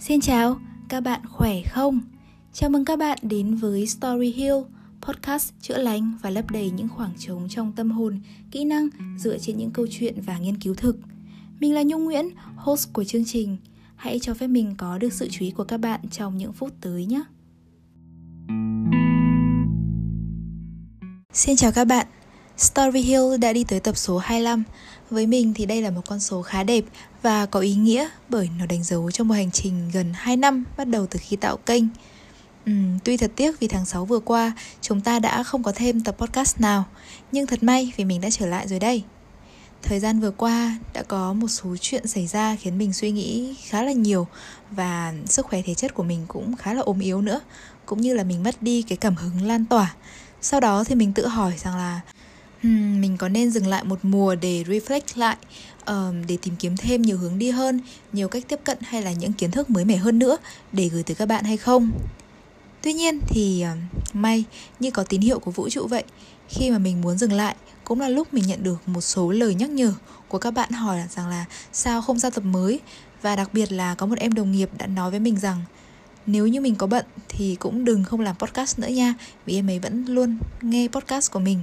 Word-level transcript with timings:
Xin 0.00 0.20
chào, 0.20 0.60
các 0.88 1.00
bạn 1.00 1.20
khỏe 1.26 1.62
không? 1.62 2.00
Chào 2.52 2.70
mừng 2.70 2.84
các 2.84 2.98
bạn 2.98 3.18
đến 3.22 3.54
với 3.54 3.86
Story 3.86 4.32
Hill, 4.32 4.54
podcast 5.00 5.52
chữa 5.60 5.78
lành 5.78 6.12
và 6.22 6.30
lấp 6.30 6.50
đầy 6.50 6.70
những 6.70 6.88
khoảng 6.88 7.12
trống 7.18 7.48
trong 7.48 7.72
tâm 7.72 7.90
hồn, 7.90 8.20
kỹ 8.50 8.64
năng 8.64 8.88
dựa 9.18 9.38
trên 9.38 9.56
những 9.58 9.70
câu 9.70 9.86
chuyện 9.90 10.20
và 10.20 10.38
nghiên 10.38 10.56
cứu 10.56 10.74
thực. 10.74 10.98
Mình 11.60 11.74
là 11.74 11.82
Nhung 11.82 12.04
Nguyễn, 12.04 12.30
host 12.56 12.92
của 12.92 13.04
chương 13.04 13.24
trình. 13.24 13.56
Hãy 13.96 14.18
cho 14.18 14.34
phép 14.34 14.46
mình 14.46 14.74
có 14.78 14.98
được 14.98 15.12
sự 15.12 15.28
chú 15.30 15.44
ý 15.44 15.50
của 15.50 15.64
các 15.64 15.78
bạn 15.78 16.00
trong 16.10 16.36
những 16.36 16.52
phút 16.52 16.72
tới 16.80 17.06
nhé. 17.06 17.22
Xin 21.32 21.56
chào 21.56 21.72
các 21.72 21.84
bạn, 21.84 22.06
Story 22.58 23.00
Hill 23.00 23.36
đã 23.40 23.52
đi 23.52 23.64
tới 23.64 23.80
tập 23.80 23.96
số 23.96 24.18
25 24.18 24.62
với 25.10 25.26
mình 25.26 25.54
thì 25.54 25.66
đây 25.66 25.82
là 25.82 25.90
một 25.90 26.00
con 26.06 26.20
số 26.20 26.42
khá 26.42 26.62
đẹp 26.62 26.84
và 27.22 27.46
có 27.46 27.60
ý 27.60 27.74
nghĩa 27.74 28.08
bởi 28.28 28.48
nó 28.58 28.66
đánh 28.66 28.84
dấu 28.84 29.10
cho 29.10 29.24
một 29.24 29.34
hành 29.34 29.50
trình 29.50 29.90
gần 29.92 30.12
2 30.14 30.36
năm 30.36 30.64
bắt 30.76 30.84
đầu 30.88 31.06
từ 31.06 31.18
khi 31.22 31.36
tạo 31.36 31.56
kênh. 31.56 31.84
Ừ, 32.66 32.72
tuy 33.04 33.16
thật 33.16 33.30
tiếc 33.36 33.60
vì 33.60 33.68
tháng 33.68 33.86
6 33.86 34.04
vừa 34.04 34.18
qua 34.18 34.52
chúng 34.80 35.00
ta 35.00 35.18
đã 35.18 35.42
không 35.42 35.62
có 35.62 35.72
thêm 35.72 36.04
tập 36.04 36.16
podcast 36.18 36.60
nào, 36.60 36.84
nhưng 37.32 37.46
thật 37.46 37.62
may 37.62 37.92
vì 37.96 38.04
mình 38.04 38.20
đã 38.20 38.30
trở 38.30 38.46
lại 38.46 38.68
rồi 38.68 38.78
đây. 38.78 39.02
Thời 39.82 40.00
gian 40.00 40.20
vừa 40.20 40.30
qua 40.30 40.78
đã 40.94 41.02
có 41.02 41.32
một 41.32 41.48
số 41.48 41.76
chuyện 41.80 42.06
xảy 42.06 42.26
ra 42.26 42.56
khiến 42.56 42.78
mình 42.78 42.92
suy 42.92 43.10
nghĩ 43.10 43.56
khá 43.64 43.82
là 43.82 43.92
nhiều 43.92 44.26
và 44.70 45.14
sức 45.26 45.46
khỏe 45.46 45.62
thể 45.62 45.74
chất 45.74 45.94
của 45.94 46.02
mình 46.02 46.24
cũng 46.28 46.56
khá 46.56 46.74
là 46.74 46.82
ốm 46.82 47.00
yếu 47.00 47.20
nữa, 47.20 47.40
cũng 47.86 48.00
như 48.00 48.14
là 48.14 48.24
mình 48.24 48.42
mất 48.42 48.62
đi 48.62 48.82
cái 48.82 48.98
cảm 48.98 49.16
hứng 49.16 49.42
lan 49.46 49.64
tỏa. 49.64 49.94
Sau 50.40 50.60
đó 50.60 50.84
thì 50.84 50.94
mình 50.94 51.12
tự 51.12 51.26
hỏi 51.26 51.52
rằng 51.58 51.76
là 51.76 52.00
Hmm, 52.62 53.00
mình 53.00 53.16
có 53.16 53.28
nên 53.28 53.50
dừng 53.50 53.66
lại 53.66 53.84
một 53.84 53.98
mùa 54.02 54.34
để 54.34 54.64
reflect 54.66 55.00
lại 55.14 55.36
um, 55.86 56.26
để 56.28 56.38
tìm 56.42 56.56
kiếm 56.56 56.76
thêm 56.76 57.02
nhiều 57.02 57.18
hướng 57.18 57.38
đi 57.38 57.50
hơn 57.50 57.80
nhiều 58.12 58.28
cách 58.28 58.44
tiếp 58.48 58.60
cận 58.64 58.78
hay 58.80 59.02
là 59.02 59.12
những 59.12 59.32
kiến 59.32 59.50
thức 59.50 59.70
mới 59.70 59.84
mẻ 59.84 59.96
hơn 59.96 60.18
nữa 60.18 60.36
để 60.72 60.88
gửi 60.88 61.02
tới 61.02 61.14
các 61.14 61.26
bạn 61.26 61.44
hay 61.44 61.56
không? 61.56 61.90
Tuy 62.82 62.92
nhiên 62.92 63.20
thì 63.28 63.62
um, 63.62 63.78
may 64.12 64.44
như 64.80 64.90
có 64.90 65.04
tín 65.04 65.20
hiệu 65.20 65.38
của 65.38 65.50
vũ 65.50 65.68
trụ 65.68 65.86
vậy 65.86 66.04
khi 66.48 66.70
mà 66.70 66.78
mình 66.78 67.00
muốn 67.00 67.18
dừng 67.18 67.32
lại 67.32 67.56
cũng 67.84 68.00
là 68.00 68.08
lúc 68.08 68.34
mình 68.34 68.46
nhận 68.46 68.62
được 68.62 68.88
một 68.88 69.00
số 69.00 69.30
lời 69.30 69.54
nhắc 69.54 69.70
nhở 69.70 69.94
của 70.28 70.38
các 70.38 70.50
bạn 70.50 70.70
hỏi 70.70 70.98
rằng 71.10 71.28
là 71.28 71.44
sao 71.72 72.02
không 72.02 72.18
ra 72.18 72.30
tập 72.30 72.44
mới? 72.44 72.80
Và 73.22 73.36
đặc 73.36 73.50
biệt 73.52 73.72
là 73.72 73.94
có 73.94 74.06
một 74.06 74.18
em 74.18 74.32
đồng 74.32 74.52
nghiệp 74.52 74.70
đã 74.78 74.86
nói 74.86 75.10
với 75.10 75.20
mình 75.20 75.38
rằng 75.38 75.64
nếu 76.26 76.46
như 76.46 76.60
mình 76.60 76.74
có 76.74 76.86
bận 76.86 77.04
thì 77.28 77.54
cũng 77.54 77.84
đừng 77.84 78.04
không 78.04 78.20
làm 78.20 78.36
podcast 78.36 78.78
nữa 78.78 78.88
nha 78.88 79.14
vì 79.46 79.54
em 79.54 79.70
ấy 79.70 79.78
vẫn 79.78 80.04
luôn 80.08 80.38
nghe 80.62 80.88
podcast 80.88 81.32
của 81.32 81.40
mình. 81.40 81.62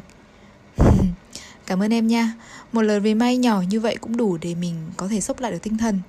Cảm 1.65 1.81
ơn 1.81 1.93
em 1.93 2.07
nha. 2.07 2.33
Một 2.71 2.81
lời 2.81 2.99
remind 3.03 3.43
nhỏ 3.45 3.61
như 3.69 3.79
vậy 3.79 3.97
cũng 4.01 4.17
đủ 4.17 4.37
để 4.41 4.55
mình 4.55 4.75
có 4.97 5.07
thể 5.07 5.21
sốc 5.21 5.39
lại 5.39 5.51
được 5.51 5.63
tinh 5.63 5.77
thần. 5.77 5.99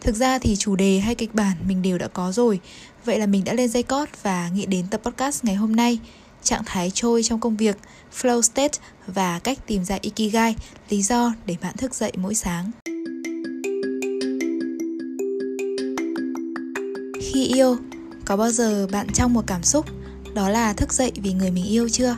Thực 0.00 0.16
ra 0.16 0.38
thì 0.38 0.56
chủ 0.56 0.76
đề 0.76 0.98
hay 0.98 1.14
kịch 1.14 1.34
bản 1.34 1.56
mình 1.66 1.82
đều 1.82 1.98
đã 1.98 2.08
có 2.08 2.32
rồi. 2.32 2.60
Vậy 3.04 3.18
là 3.18 3.26
mình 3.26 3.44
đã 3.44 3.52
lên 3.52 3.68
dây 3.68 3.82
cót 3.82 4.08
và 4.22 4.48
nghĩ 4.48 4.66
đến 4.66 4.86
tập 4.90 5.00
podcast 5.04 5.44
ngày 5.44 5.54
hôm 5.54 5.76
nay. 5.76 5.98
Trạng 6.42 6.62
thái 6.66 6.90
trôi 6.94 7.22
trong 7.22 7.40
công 7.40 7.56
việc, 7.56 7.76
flow 8.20 8.40
state 8.40 8.78
và 9.06 9.38
cách 9.38 9.58
tìm 9.66 9.84
ra 9.84 9.98
Ikigai 10.00 10.56
Lý 10.90 11.02
do 11.02 11.34
để 11.46 11.56
bạn 11.62 11.76
thức 11.76 11.94
dậy 11.94 12.12
mỗi 12.16 12.34
sáng. 12.34 12.70
Khi 17.22 17.46
yêu, 17.46 17.76
có 18.24 18.36
bao 18.36 18.50
giờ 18.50 18.86
bạn 18.92 19.06
trong 19.14 19.32
một 19.34 19.44
cảm 19.46 19.62
xúc? 19.62 19.86
Đó 20.34 20.48
là 20.48 20.72
thức 20.72 20.92
dậy 20.92 21.12
vì 21.14 21.32
người 21.32 21.50
mình 21.50 21.64
yêu 21.64 21.88
chưa? 21.88 22.16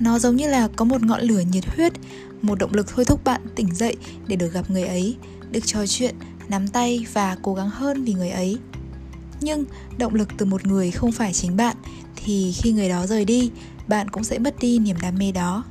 Nó 0.00 0.18
giống 0.18 0.36
như 0.36 0.48
là 0.48 0.68
có 0.76 0.84
một 0.84 1.02
ngọn 1.02 1.20
lửa 1.20 1.42
nhiệt 1.52 1.64
huyết, 1.66 1.92
một 2.42 2.58
động 2.58 2.74
lực 2.74 2.88
thôi 2.94 3.04
thúc 3.04 3.24
bạn 3.24 3.40
tỉnh 3.54 3.74
dậy 3.74 3.96
để 4.26 4.36
được 4.36 4.52
gặp 4.52 4.70
người 4.70 4.84
ấy, 4.84 5.16
được 5.50 5.66
trò 5.66 5.86
chuyện, 5.86 6.14
nắm 6.48 6.68
tay 6.68 7.06
và 7.12 7.36
cố 7.42 7.54
gắng 7.54 7.70
hơn 7.70 8.04
vì 8.04 8.12
người 8.12 8.30
ấy. 8.30 8.58
Nhưng 9.40 9.64
động 9.98 10.14
lực 10.14 10.28
từ 10.38 10.46
một 10.46 10.66
người 10.66 10.90
không 10.90 11.12
phải 11.12 11.32
chính 11.32 11.56
bạn 11.56 11.76
thì 12.16 12.52
khi 12.52 12.72
người 12.72 12.88
đó 12.88 13.06
rời 13.06 13.24
đi, 13.24 13.50
bạn 13.88 14.08
cũng 14.08 14.24
sẽ 14.24 14.38
mất 14.38 14.54
đi 14.60 14.78
niềm 14.78 14.96
đam 15.02 15.18
mê 15.18 15.32
đó. 15.32 15.64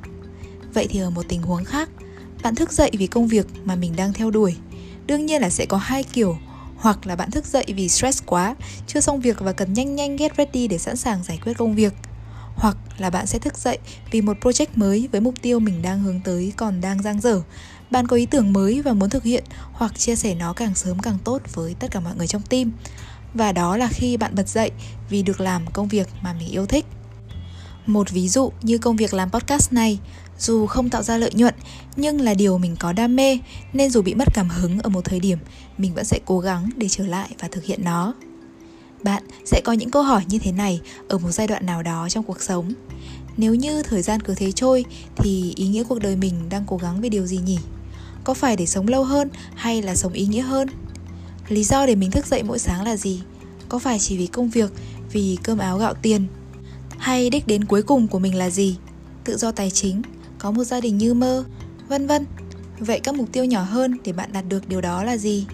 Vậy 0.74 0.88
thì 0.90 1.00
ở 1.00 1.10
một 1.10 1.26
tình 1.28 1.42
huống 1.42 1.64
khác, 1.64 1.90
bạn 2.44 2.56
thức 2.56 2.72
dậy 2.72 2.92
vì 2.94 3.08
công 3.08 3.28
việc 3.28 3.48
mà 3.66 3.76
mình 3.76 3.96
đang 3.96 4.14
theo 4.14 4.32
đuổi. 4.32 4.56
Đương 5.08 5.26
nhiên 5.26 5.42
là 5.42 5.50
sẽ 5.50 5.66
có 5.66 5.78
hai 5.78 6.04
kiểu, 6.04 6.38
hoặc 6.76 7.08
là 7.08 7.16
bạn 7.16 7.32
thức 7.32 7.46
dậy 7.46 7.66
vì 7.68 7.90
stress 7.90 8.24
quá, 8.26 8.56
chưa 8.88 9.00
xong 9.00 9.20
việc 9.20 9.40
và 9.40 9.52
cần 9.52 9.74
nhanh 9.74 9.96
nhanh 9.96 10.16
get 10.16 10.32
ready 10.38 10.68
để 10.68 10.78
sẵn 10.78 10.96
sàng 10.96 11.24
giải 11.24 11.40
quyết 11.44 11.54
công 11.58 11.76
việc 11.76 11.94
là 13.02 13.10
bạn 13.10 13.28
sẽ 13.28 13.40
thức 13.40 13.58
dậy 13.58 13.78
vì 14.12 14.22
một 14.22 14.38
project 14.42 14.68
mới 14.76 15.10
với 15.12 15.22
mục 15.22 15.34
tiêu 15.42 15.60
mình 15.60 15.82
đang 15.82 16.00
hướng 16.00 16.20
tới 16.24 16.54
còn 16.58 16.82
đang 16.82 17.02
dang 17.02 17.22
dở. 17.22 17.42
Bạn 17.92 18.08
có 18.08 18.16
ý 18.16 18.26
tưởng 18.26 18.54
mới 18.54 18.82
và 18.82 18.94
muốn 18.94 19.10
thực 19.10 19.24
hiện 19.24 19.44
hoặc 19.72 20.00
chia 20.00 20.16
sẻ 20.16 20.36
nó 20.36 20.54
càng 20.54 20.76
sớm 20.76 21.00
càng 21.00 21.18
tốt 21.24 21.42
với 21.54 21.76
tất 21.80 21.92
cả 21.92 22.00
mọi 22.00 22.16
người 22.18 22.28
trong 22.28 22.42
team. 22.42 22.72
Và 23.34 23.52
đó 23.52 23.78
là 23.78 23.88
khi 23.88 24.18
bạn 24.18 24.36
bật 24.36 24.48
dậy 24.48 24.72
vì 25.10 25.22
được 25.22 25.42
làm 25.42 25.66
công 25.74 25.88
việc 25.88 26.08
mà 26.22 26.34
mình 26.34 26.48
yêu 26.48 26.66
thích. 26.66 26.86
Một 27.86 28.12
ví 28.12 28.28
dụ 28.28 28.52
như 28.62 28.78
công 28.78 28.96
việc 28.96 29.14
làm 29.14 29.30
podcast 29.32 29.74
này, 29.74 30.00
dù 30.40 30.66
không 30.66 30.90
tạo 30.90 31.04
ra 31.04 31.18
lợi 31.18 31.32
nhuận, 31.34 31.54
nhưng 31.96 32.22
là 32.22 32.34
điều 32.34 32.58
mình 32.58 32.76
có 32.80 32.94
đam 32.94 33.16
mê, 33.16 33.40
nên 33.74 33.90
dù 33.90 34.02
bị 34.02 34.14
mất 34.14 34.28
cảm 34.34 34.50
hứng 34.50 34.80
ở 34.80 34.90
một 34.90 35.06
thời 35.06 35.20
điểm, 35.20 35.38
mình 35.78 35.94
vẫn 35.94 36.06
sẽ 36.06 36.20
cố 36.26 36.40
gắng 36.40 36.70
để 36.76 36.90
trở 36.90 37.08
lại 37.08 37.30
và 37.40 37.48
thực 37.52 37.64
hiện 37.64 37.84
nó 37.84 38.14
bạn 39.04 39.24
sẽ 39.46 39.62
có 39.62 39.74
những 39.74 39.90
câu 39.90 40.04
hỏi 40.04 40.22
như 40.28 40.40
thế 40.40 40.52
này 40.52 40.82
ở 41.08 41.18
một 41.18 41.32
giai 41.32 41.48
đoạn 41.48 41.66
nào 41.66 41.84
đó 41.84 42.10
trong 42.10 42.24
cuộc 42.24 42.42
sống. 42.42 42.74
Nếu 43.38 43.56
như 43.56 43.84
thời 43.84 44.02
gian 44.02 44.22
cứ 44.22 44.36
thế 44.36 44.52
trôi, 44.52 44.86
thì 45.16 45.54
ý 45.56 45.68
nghĩa 45.68 45.84
cuộc 45.84 46.00
đời 46.00 46.16
mình 46.16 46.34
đang 46.50 46.64
cố 46.68 46.78
gắng 46.78 47.02
về 47.02 47.10
điều 47.10 47.26
gì 47.26 47.38
nhỉ? 47.38 47.60
Có 48.24 48.34
phải 48.34 48.56
để 48.56 48.66
sống 48.66 48.88
lâu 48.88 49.04
hơn 49.04 49.30
hay 49.56 49.82
là 49.82 49.96
sống 49.96 50.14
ý 50.14 50.26
nghĩa 50.26 50.42
hơn? 50.42 50.68
Lý 51.50 51.64
do 51.64 51.86
để 51.86 51.96
mình 51.96 52.12
thức 52.12 52.26
dậy 52.26 52.44
mỗi 52.44 52.60
sáng 52.60 52.84
là 52.84 52.98
gì? 52.98 53.22
Có 53.70 53.80
phải 53.80 54.00
chỉ 54.00 54.18
vì 54.18 54.28
công 54.28 54.50
việc, 54.50 54.72
vì 55.12 55.38
cơm 55.44 55.58
áo 55.58 55.78
gạo 55.78 55.94
tiền? 56.02 56.28
Hay 56.98 57.30
đích 57.30 57.48
đến 57.48 57.66
cuối 57.66 57.82
cùng 57.82 58.08
của 58.08 58.20
mình 58.20 58.36
là 58.36 58.50
gì? 58.50 58.78
Tự 59.24 59.38
do 59.38 59.52
tài 59.52 59.70
chính, 59.70 60.02
có 60.38 60.52
một 60.52 60.64
gia 60.64 60.82
đình 60.82 60.98
như 60.98 61.14
mơ, 61.14 61.44
vân 61.88 62.08
vân. 62.08 62.26
Vậy 62.80 63.00
các 63.00 63.16
mục 63.16 63.32
tiêu 63.32 63.46
nhỏ 63.46 63.62
hơn 63.62 63.98
để 64.04 64.14
bạn 64.14 64.34
đạt 64.34 64.46
được 64.50 64.70
điều 64.70 64.82
đó 64.82 65.04
là 65.04 65.18
gì? 65.18 65.46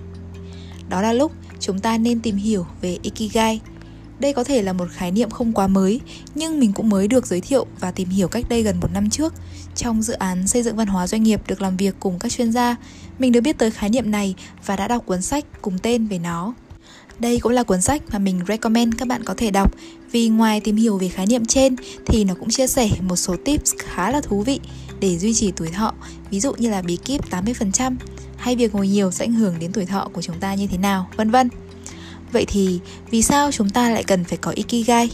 Đó 0.89 1.01
là 1.01 1.13
lúc 1.13 1.31
chúng 1.59 1.79
ta 1.79 1.97
nên 1.97 2.19
tìm 2.19 2.35
hiểu 2.35 2.65
về 2.81 2.97
Ikigai. 3.01 3.59
Đây 4.19 4.33
có 4.33 4.43
thể 4.43 4.61
là 4.61 4.73
một 4.73 4.87
khái 4.91 5.11
niệm 5.11 5.29
không 5.29 5.53
quá 5.53 5.67
mới, 5.67 6.01
nhưng 6.35 6.59
mình 6.59 6.73
cũng 6.73 6.89
mới 6.89 7.07
được 7.07 7.27
giới 7.27 7.41
thiệu 7.41 7.65
và 7.79 7.91
tìm 7.91 8.09
hiểu 8.09 8.27
cách 8.27 8.45
đây 8.49 8.63
gần 8.63 8.79
một 8.79 8.91
năm 8.93 9.09
trước. 9.09 9.33
Trong 9.75 10.01
dự 10.01 10.13
án 10.13 10.47
xây 10.47 10.63
dựng 10.63 10.75
văn 10.75 10.87
hóa 10.87 11.07
doanh 11.07 11.23
nghiệp 11.23 11.41
được 11.47 11.61
làm 11.61 11.77
việc 11.77 11.95
cùng 11.99 12.19
các 12.19 12.31
chuyên 12.31 12.51
gia, 12.51 12.75
mình 13.19 13.31
được 13.31 13.41
biết 13.41 13.57
tới 13.57 13.71
khái 13.71 13.89
niệm 13.89 14.11
này 14.11 14.35
và 14.65 14.75
đã 14.75 14.87
đọc 14.87 15.05
cuốn 15.05 15.21
sách 15.21 15.45
cùng 15.61 15.77
tên 15.79 16.07
về 16.07 16.19
nó. 16.19 16.53
Đây 17.19 17.39
cũng 17.39 17.51
là 17.51 17.63
cuốn 17.63 17.81
sách 17.81 18.01
mà 18.11 18.19
mình 18.19 18.41
recommend 18.47 18.95
các 18.97 19.07
bạn 19.07 19.23
có 19.23 19.33
thể 19.37 19.51
đọc 19.51 19.75
vì 20.11 20.27
ngoài 20.27 20.59
tìm 20.59 20.75
hiểu 20.75 20.97
về 20.97 21.07
khái 21.07 21.25
niệm 21.25 21.45
trên 21.45 21.75
thì 22.05 22.23
nó 22.23 22.33
cũng 22.39 22.49
chia 22.49 22.67
sẻ 22.67 22.89
một 23.01 23.15
số 23.15 23.35
tips 23.45 23.73
khá 23.77 24.11
là 24.11 24.21
thú 24.21 24.41
vị 24.41 24.59
để 24.99 25.17
duy 25.17 25.33
trì 25.33 25.51
tuổi 25.51 25.69
thọ, 25.69 25.93
ví 26.31 26.39
dụ 26.39 26.53
như 26.53 26.69
là 26.69 26.81
bí 26.81 26.95
kíp 26.95 27.29
80%, 27.29 27.95
hay 28.37 28.55
việc 28.55 28.75
ngồi 28.75 28.87
nhiều 28.87 29.11
sẽ 29.11 29.25
ảnh 29.25 29.33
hưởng 29.33 29.59
đến 29.59 29.71
tuổi 29.71 29.85
thọ 29.85 30.09
của 30.13 30.21
chúng 30.21 30.39
ta 30.39 30.53
như 30.53 30.67
thế 30.67 30.77
nào, 30.77 31.07
vân 31.15 31.31
vân. 31.31 31.49
Vậy 32.31 32.45
thì 32.47 32.79
vì 33.11 33.21
sao 33.21 33.51
chúng 33.51 33.69
ta 33.69 33.89
lại 33.89 34.03
cần 34.03 34.23
phải 34.23 34.37
có 34.37 34.51
Ikigai? 34.51 35.09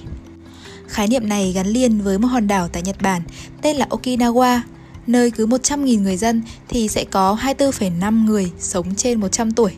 Khái 0.87 1.07
niệm 1.07 1.29
này 1.29 1.51
gắn 1.51 1.67
liền 1.67 2.01
với 2.01 2.19
một 2.19 2.27
hòn 2.27 2.47
đảo 2.47 2.67
tại 2.67 2.81
Nhật 2.81 3.01
Bản 3.01 3.21
tên 3.61 3.75
là 3.75 3.87
Okinawa, 3.89 4.59
nơi 5.07 5.31
cứ 5.31 5.47
100.000 5.47 6.01
người 6.01 6.17
dân 6.17 6.41
thì 6.67 6.87
sẽ 6.87 7.03
có 7.03 7.37
24,5 7.41 8.25
người 8.25 8.51
sống 8.59 8.95
trên 8.95 9.19
100 9.19 9.51
tuổi. 9.51 9.71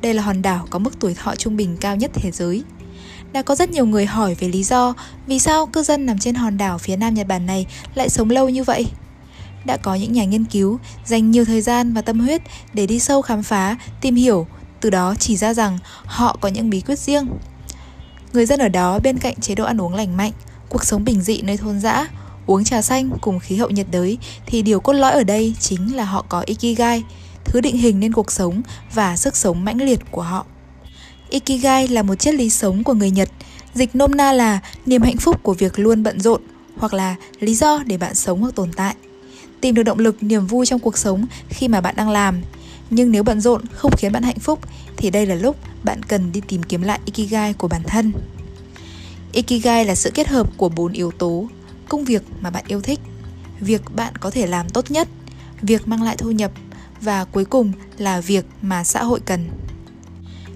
Đây 0.00 0.14
là 0.14 0.22
hòn 0.22 0.42
đảo 0.42 0.66
có 0.70 0.78
mức 0.78 1.00
tuổi 1.00 1.14
thọ 1.14 1.34
trung 1.34 1.56
bình 1.56 1.76
cao 1.80 1.96
nhất 1.96 2.10
thế 2.14 2.30
giới. 2.30 2.62
Đã 3.32 3.42
có 3.42 3.54
rất 3.54 3.70
nhiều 3.70 3.86
người 3.86 4.06
hỏi 4.06 4.34
về 4.34 4.48
lý 4.48 4.64
do 4.64 4.94
vì 5.26 5.38
sao 5.38 5.66
cư 5.66 5.82
dân 5.82 6.06
nằm 6.06 6.18
trên 6.18 6.34
hòn 6.34 6.58
đảo 6.58 6.78
phía 6.78 6.96
nam 6.96 7.14
Nhật 7.14 7.26
Bản 7.26 7.46
này 7.46 7.66
lại 7.94 8.08
sống 8.08 8.30
lâu 8.30 8.48
như 8.48 8.64
vậy 8.64 8.86
đã 9.64 9.76
có 9.76 9.94
những 9.94 10.12
nhà 10.12 10.24
nghiên 10.24 10.44
cứu 10.44 10.78
dành 11.04 11.30
nhiều 11.30 11.44
thời 11.44 11.60
gian 11.60 11.92
và 11.92 12.02
tâm 12.02 12.20
huyết 12.20 12.42
để 12.72 12.86
đi 12.86 12.98
sâu 12.98 13.22
khám 13.22 13.42
phá, 13.42 13.76
tìm 14.00 14.14
hiểu, 14.14 14.46
từ 14.80 14.90
đó 14.90 15.14
chỉ 15.18 15.36
ra 15.36 15.54
rằng 15.54 15.78
họ 16.04 16.36
có 16.40 16.48
những 16.48 16.70
bí 16.70 16.80
quyết 16.80 16.98
riêng. 16.98 17.28
Người 18.32 18.46
dân 18.46 18.60
ở 18.60 18.68
đó 18.68 18.98
bên 18.98 19.18
cạnh 19.18 19.34
chế 19.40 19.54
độ 19.54 19.64
ăn 19.64 19.80
uống 19.80 19.94
lành 19.94 20.16
mạnh, 20.16 20.32
cuộc 20.68 20.84
sống 20.84 21.04
bình 21.04 21.20
dị 21.20 21.42
nơi 21.42 21.56
thôn 21.56 21.80
dã, 21.80 22.08
uống 22.46 22.64
trà 22.64 22.82
xanh 22.82 23.10
cùng 23.20 23.38
khí 23.38 23.56
hậu 23.56 23.70
nhiệt 23.70 23.86
đới 23.90 24.18
thì 24.46 24.62
điều 24.62 24.80
cốt 24.80 24.92
lõi 24.92 25.12
ở 25.12 25.24
đây 25.24 25.54
chính 25.60 25.96
là 25.96 26.04
họ 26.04 26.24
có 26.28 26.42
Ikigai, 26.46 27.02
thứ 27.44 27.60
định 27.60 27.76
hình 27.76 28.00
nên 28.00 28.12
cuộc 28.12 28.32
sống 28.32 28.62
và 28.94 29.16
sức 29.16 29.36
sống 29.36 29.64
mãnh 29.64 29.82
liệt 29.82 30.00
của 30.10 30.22
họ. 30.22 30.46
Ikigai 31.30 31.88
là 31.88 32.02
một 32.02 32.14
triết 32.14 32.34
lý 32.34 32.50
sống 32.50 32.84
của 32.84 32.94
người 32.94 33.10
Nhật, 33.10 33.28
dịch 33.74 33.96
nôm 33.96 34.16
na 34.16 34.32
là 34.32 34.58
niềm 34.86 35.02
hạnh 35.02 35.16
phúc 35.16 35.42
của 35.42 35.54
việc 35.54 35.78
luôn 35.78 36.02
bận 36.02 36.20
rộn 36.20 36.42
hoặc 36.76 36.94
là 36.94 37.14
lý 37.40 37.54
do 37.54 37.82
để 37.86 37.98
bạn 37.98 38.14
sống 38.14 38.40
hoặc 38.40 38.54
tồn 38.54 38.72
tại 38.72 38.94
tìm 39.60 39.74
được 39.74 39.82
động 39.82 39.98
lực 39.98 40.22
niềm 40.22 40.46
vui 40.46 40.66
trong 40.66 40.80
cuộc 40.80 40.98
sống 40.98 41.26
khi 41.48 41.68
mà 41.68 41.80
bạn 41.80 41.96
đang 41.96 42.10
làm. 42.10 42.40
Nhưng 42.90 43.12
nếu 43.12 43.22
bận 43.22 43.40
rộn 43.40 43.62
không 43.72 43.92
khiến 43.96 44.12
bạn 44.12 44.22
hạnh 44.22 44.38
phúc 44.38 44.58
thì 44.96 45.10
đây 45.10 45.26
là 45.26 45.34
lúc 45.34 45.56
bạn 45.84 46.02
cần 46.02 46.32
đi 46.32 46.40
tìm 46.48 46.62
kiếm 46.62 46.82
lại 46.82 47.00
ikigai 47.04 47.52
của 47.52 47.68
bản 47.68 47.82
thân. 47.86 48.12
Ikigai 49.32 49.84
là 49.84 49.94
sự 49.94 50.10
kết 50.14 50.28
hợp 50.28 50.56
của 50.56 50.68
bốn 50.68 50.92
yếu 50.92 51.10
tố 51.10 51.48
công 51.88 52.04
việc 52.04 52.22
mà 52.40 52.50
bạn 52.50 52.64
yêu 52.68 52.80
thích 52.80 53.00
việc 53.60 53.82
bạn 53.96 54.16
có 54.16 54.30
thể 54.30 54.46
làm 54.46 54.68
tốt 54.68 54.90
nhất 54.90 55.08
việc 55.62 55.88
mang 55.88 56.02
lại 56.02 56.16
thu 56.16 56.30
nhập 56.30 56.50
và 57.00 57.24
cuối 57.24 57.44
cùng 57.44 57.72
là 57.98 58.20
việc 58.20 58.44
mà 58.62 58.84
xã 58.84 59.04
hội 59.04 59.20
cần. 59.20 59.48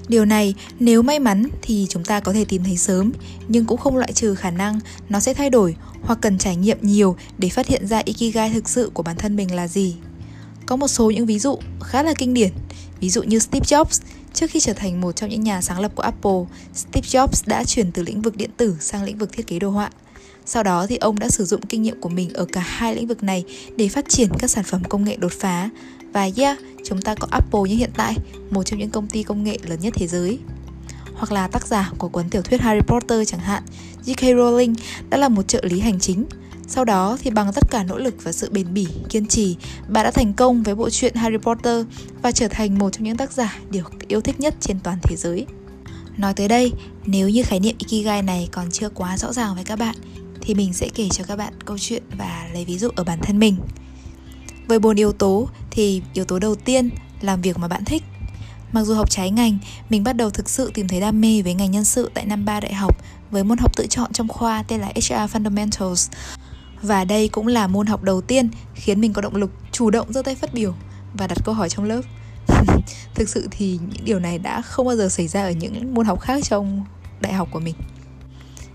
Điều 0.08 0.24
này 0.24 0.54
nếu 0.80 1.02
may 1.02 1.18
mắn 1.18 1.48
thì 1.62 1.86
chúng 1.88 2.04
ta 2.04 2.20
có 2.20 2.32
thể 2.32 2.44
tìm 2.44 2.64
thấy 2.64 2.76
sớm, 2.76 3.12
nhưng 3.48 3.64
cũng 3.64 3.78
không 3.78 3.96
loại 3.96 4.12
trừ 4.12 4.34
khả 4.34 4.50
năng 4.50 4.80
nó 5.08 5.20
sẽ 5.20 5.34
thay 5.34 5.50
đổi 5.50 5.76
hoặc 6.02 6.18
cần 6.22 6.38
trải 6.38 6.56
nghiệm 6.56 6.78
nhiều 6.80 7.16
để 7.38 7.48
phát 7.48 7.66
hiện 7.66 7.86
ra 7.86 8.02
ikigai 8.04 8.50
thực 8.50 8.68
sự 8.68 8.90
của 8.94 9.02
bản 9.02 9.16
thân 9.16 9.36
mình 9.36 9.54
là 9.54 9.68
gì. 9.68 9.94
Có 10.66 10.76
một 10.76 10.88
số 10.88 11.10
những 11.10 11.26
ví 11.26 11.38
dụ 11.38 11.58
khá 11.80 12.02
là 12.02 12.14
kinh 12.18 12.34
điển, 12.34 12.52
ví 13.00 13.10
dụ 13.10 13.22
như 13.22 13.38
Steve 13.38 13.64
Jobs, 13.64 14.02
trước 14.34 14.50
khi 14.50 14.60
trở 14.60 14.72
thành 14.72 15.00
một 15.00 15.12
trong 15.12 15.30
những 15.30 15.44
nhà 15.44 15.60
sáng 15.60 15.80
lập 15.80 15.92
của 15.94 16.02
Apple, 16.02 16.44
Steve 16.74 17.08
Jobs 17.08 17.42
đã 17.46 17.64
chuyển 17.64 17.92
từ 17.92 18.02
lĩnh 18.02 18.22
vực 18.22 18.36
điện 18.36 18.50
tử 18.56 18.76
sang 18.80 19.02
lĩnh 19.02 19.18
vực 19.18 19.32
thiết 19.32 19.46
kế 19.46 19.58
đồ 19.58 19.70
họa. 19.70 19.90
Sau 20.46 20.62
đó 20.62 20.86
thì 20.86 20.96
ông 20.96 21.18
đã 21.18 21.28
sử 21.28 21.44
dụng 21.44 21.60
kinh 21.62 21.82
nghiệm 21.82 22.00
của 22.00 22.08
mình 22.08 22.32
ở 22.32 22.44
cả 22.44 22.60
hai 22.60 22.94
lĩnh 22.94 23.06
vực 23.06 23.22
này 23.22 23.44
để 23.76 23.88
phát 23.88 24.08
triển 24.08 24.28
các 24.38 24.50
sản 24.50 24.64
phẩm 24.64 24.82
công 24.88 25.04
nghệ 25.04 25.16
đột 25.16 25.32
phá. 25.32 25.70
Và 26.12 26.28
yeah, 26.36 26.58
chúng 26.84 27.02
ta 27.02 27.14
có 27.14 27.28
Apple 27.30 27.60
như 27.68 27.76
hiện 27.76 27.90
tại, 27.96 28.16
một 28.50 28.62
trong 28.62 28.78
những 28.78 28.90
công 28.90 29.06
ty 29.06 29.22
công 29.22 29.44
nghệ 29.44 29.58
lớn 29.66 29.78
nhất 29.82 29.94
thế 29.96 30.06
giới. 30.06 30.38
Hoặc 31.22 31.32
là 31.32 31.48
tác 31.48 31.66
giả 31.66 31.90
của 31.98 32.08
cuốn 32.08 32.28
tiểu 32.28 32.42
thuyết 32.42 32.60
Harry 32.60 32.80
Potter 32.80 33.28
chẳng 33.28 33.40
hạn, 33.40 33.62
J.K. 34.04 34.36
Rowling 34.36 34.74
đã 35.10 35.18
là 35.18 35.28
một 35.28 35.48
trợ 35.48 35.60
lý 35.62 35.80
hành 35.80 36.00
chính. 36.00 36.24
Sau 36.68 36.84
đó 36.84 37.18
thì 37.20 37.30
bằng 37.30 37.52
tất 37.52 37.70
cả 37.70 37.82
nỗ 37.82 37.98
lực 37.98 38.14
và 38.22 38.32
sự 38.32 38.50
bền 38.50 38.74
bỉ, 38.74 38.86
kiên 39.08 39.26
trì, 39.26 39.56
bà 39.88 40.02
đã 40.02 40.10
thành 40.10 40.32
công 40.32 40.62
với 40.62 40.74
bộ 40.74 40.90
truyện 40.90 41.14
Harry 41.14 41.36
Potter 41.36 41.86
và 42.22 42.32
trở 42.32 42.48
thành 42.48 42.78
một 42.78 42.90
trong 42.90 43.04
những 43.04 43.16
tác 43.16 43.32
giả 43.32 43.58
được 43.70 43.92
yêu 44.08 44.20
thích 44.20 44.40
nhất 44.40 44.54
trên 44.60 44.78
toàn 44.80 44.98
thế 45.02 45.16
giới. 45.16 45.46
Nói 46.16 46.34
tới 46.34 46.48
đây, 46.48 46.72
nếu 47.06 47.28
như 47.28 47.42
khái 47.42 47.60
niệm 47.60 47.76
Ikigai 47.78 48.22
này 48.22 48.48
còn 48.52 48.70
chưa 48.70 48.88
quá 48.88 49.18
rõ 49.18 49.32
ràng 49.32 49.54
với 49.54 49.64
các 49.64 49.78
bạn 49.78 49.96
thì 50.40 50.54
mình 50.54 50.72
sẽ 50.72 50.88
kể 50.94 51.08
cho 51.08 51.24
các 51.24 51.36
bạn 51.36 51.52
câu 51.64 51.78
chuyện 51.78 52.02
và 52.18 52.48
lấy 52.52 52.64
ví 52.64 52.78
dụ 52.78 52.88
ở 52.96 53.04
bản 53.04 53.18
thân 53.22 53.38
mình. 53.38 53.56
Với 54.66 54.78
bốn 54.78 54.96
yếu 54.96 55.12
tố 55.12 55.48
thì 55.70 56.02
yếu 56.14 56.24
tố 56.24 56.38
đầu 56.38 56.54
tiên 56.54 56.90
làm 57.20 57.42
việc 57.42 57.58
mà 57.58 57.68
bạn 57.68 57.84
thích. 57.84 58.02
Mặc 58.72 58.84
dù 58.84 58.94
học 58.94 59.10
trái 59.10 59.30
ngành, 59.30 59.58
mình 59.90 60.04
bắt 60.04 60.12
đầu 60.12 60.30
thực 60.30 60.48
sự 60.48 60.70
tìm 60.74 60.88
thấy 60.88 61.00
đam 61.00 61.20
mê 61.20 61.42
với 61.42 61.54
ngành 61.54 61.70
nhân 61.70 61.84
sự 61.84 62.10
tại 62.14 62.26
năm 62.26 62.44
3 62.44 62.60
đại 62.60 62.74
học 62.74 62.96
với 63.30 63.44
môn 63.44 63.58
học 63.58 63.76
tự 63.76 63.86
chọn 63.86 64.12
trong 64.12 64.28
khoa 64.28 64.62
tên 64.62 64.80
là 64.80 64.92
HR 64.94 65.12
Fundamentals. 65.12 66.12
Và 66.82 67.04
đây 67.04 67.28
cũng 67.28 67.46
là 67.46 67.66
môn 67.66 67.86
học 67.86 68.02
đầu 68.02 68.20
tiên 68.20 68.48
khiến 68.74 69.00
mình 69.00 69.12
có 69.12 69.22
động 69.22 69.36
lực 69.36 69.50
chủ 69.72 69.90
động 69.90 70.12
giơ 70.12 70.22
tay 70.22 70.34
phát 70.34 70.54
biểu 70.54 70.74
và 71.14 71.26
đặt 71.26 71.38
câu 71.44 71.54
hỏi 71.54 71.68
trong 71.68 71.84
lớp. 71.84 72.02
thực 73.14 73.28
sự 73.28 73.48
thì 73.50 73.78
những 73.92 74.04
điều 74.04 74.18
này 74.18 74.38
đã 74.38 74.62
không 74.62 74.86
bao 74.86 74.96
giờ 74.96 75.08
xảy 75.08 75.28
ra 75.28 75.42
ở 75.42 75.50
những 75.50 75.94
môn 75.94 76.06
học 76.06 76.20
khác 76.20 76.44
trong 76.44 76.84
đại 77.20 77.32
học 77.32 77.48
của 77.50 77.60
mình. 77.60 77.74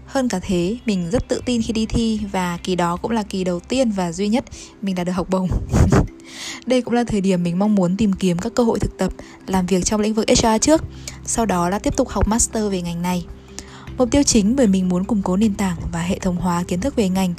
Hơn 0.06 0.30
cả 0.30 0.40
thế, 0.42 0.78
mình 0.86 1.10
rất 1.12 1.28
tự 1.28 1.42
tin 1.46 1.62
khi 1.62 1.74
đi 1.74 1.86
thi 1.86 2.20
và 2.32 2.58
kỳ 2.64 2.76
đó 2.76 2.98
cũng 2.98 3.12
là 3.12 3.24
kỳ 3.24 3.44
đầu 3.44 3.60
tiên 3.60 3.92
và 3.92 4.12
duy 4.12 4.28
nhất 4.28 4.46
mình 4.82 4.96
đã 4.96 5.04
được 5.04 5.12
học 5.12 5.30
bổng. 5.30 5.50
Đây 6.66 6.82
cũng 6.82 6.94
là 6.94 7.04
thời 7.04 7.22
điểm 7.22 7.44
mình 7.44 7.60
mong 7.60 7.76
muốn 7.76 7.98
tìm 7.98 8.14
kiếm 8.14 8.38
các 8.38 8.54
cơ 8.56 8.64
hội 8.64 8.80
thực 8.80 8.98
tập 8.98 9.14
làm 9.48 9.66
việc 9.66 9.86
trong 9.86 10.02
lĩnh 10.02 10.14
vực 10.14 10.26
HR 10.30 10.62
trước, 10.62 10.84
sau 11.26 11.46
đó 11.46 11.70
là 11.70 11.80
tiếp 11.80 11.98
tục 11.98 12.10
học 12.10 12.28
master 12.28 12.72
về 12.72 12.82
ngành 12.82 13.02
này. 13.02 13.26
Mục 13.98 14.12
tiêu 14.12 14.24
chính 14.24 14.56
bởi 14.56 14.68
mình 14.68 14.90
muốn 14.90 15.04
củng 15.04 15.22
cố 15.22 15.38
nền 15.38 15.54
tảng 15.54 15.78
và 15.92 16.02
hệ 16.02 16.20
thống 16.20 16.36
hóa 16.36 16.64
kiến 16.64 16.82
thức 16.82 16.96
về 16.96 17.10
ngành 17.10 17.34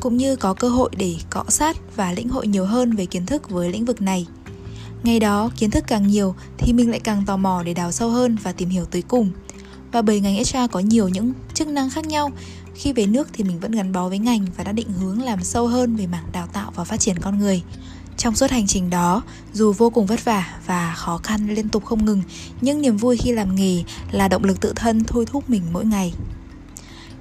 cũng 0.00 0.16
như 0.16 0.36
có 0.36 0.54
cơ 0.54 0.68
hội 0.68 0.90
để 0.96 1.16
cọ 1.30 1.44
sát 1.48 1.76
và 1.96 2.12
lĩnh 2.12 2.28
hội 2.28 2.46
nhiều 2.46 2.64
hơn 2.64 2.92
về 2.92 3.06
kiến 3.06 3.26
thức 3.26 3.50
với 3.50 3.70
lĩnh 3.72 3.84
vực 3.84 4.02
này. 4.02 4.26
Ngày 5.02 5.20
đó, 5.20 5.50
kiến 5.58 5.70
thức 5.70 5.84
càng 5.86 6.06
nhiều 6.06 6.34
thì 6.58 6.72
mình 6.72 6.90
lại 6.90 7.00
càng 7.00 7.24
tò 7.26 7.36
mò 7.36 7.62
để 7.62 7.74
đào 7.74 7.92
sâu 7.92 8.10
hơn 8.10 8.36
và 8.42 8.52
tìm 8.52 8.68
hiểu 8.68 8.84
tới 8.84 9.02
cùng. 9.02 9.30
Và 9.92 10.02
bởi 10.02 10.20
ngành 10.20 10.34
HR 10.34 10.70
có 10.72 10.80
nhiều 10.80 11.08
những 11.08 11.32
chức 11.54 11.68
năng 11.68 11.90
khác 11.90 12.06
nhau, 12.06 12.30
khi 12.74 12.92
về 12.92 13.06
nước 13.06 13.28
thì 13.32 13.44
mình 13.44 13.60
vẫn 13.60 13.72
gắn 13.72 13.92
bó 13.92 14.08
với 14.08 14.18
ngành 14.18 14.46
và 14.56 14.64
đã 14.64 14.72
định 14.72 14.92
hướng 14.92 15.22
làm 15.22 15.42
sâu 15.42 15.66
hơn 15.66 15.96
về 15.96 16.06
mảng 16.06 16.32
đào 16.32 16.46
tạo 16.46 16.72
và 16.74 16.84
phát 16.84 17.00
triển 17.00 17.18
con 17.18 17.38
người. 17.38 17.62
Trong 18.20 18.36
suốt 18.36 18.50
hành 18.50 18.66
trình 18.66 18.90
đó, 18.90 19.22
dù 19.52 19.72
vô 19.72 19.90
cùng 19.90 20.06
vất 20.06 20.24
vả 20.24 20.58
và 20.66 20.94
khó 20.96 21.18
khăn 21.22 21.54
liên 21.54 21.68
tục 21.68 21.84
không 21.84 22.04
ngừng, 22.04 22.22
nhưng 22.60 22.80
niềm 22.80 22.96
vui 22.96 23.16
khi 23.16 23.32
làm 23.32 23.54
nghề 23.54 23.82
là 24.10 24.28
động 24.28 24.44
lực 24.44 24.60
tự 24.60 24.72
thân 24.76 25.04
thôi 25.04 25.26
thúc 25.26 25.50
mình 25.50 25.62
mỗi 25.72 25.84
ngày. 25.84 26.14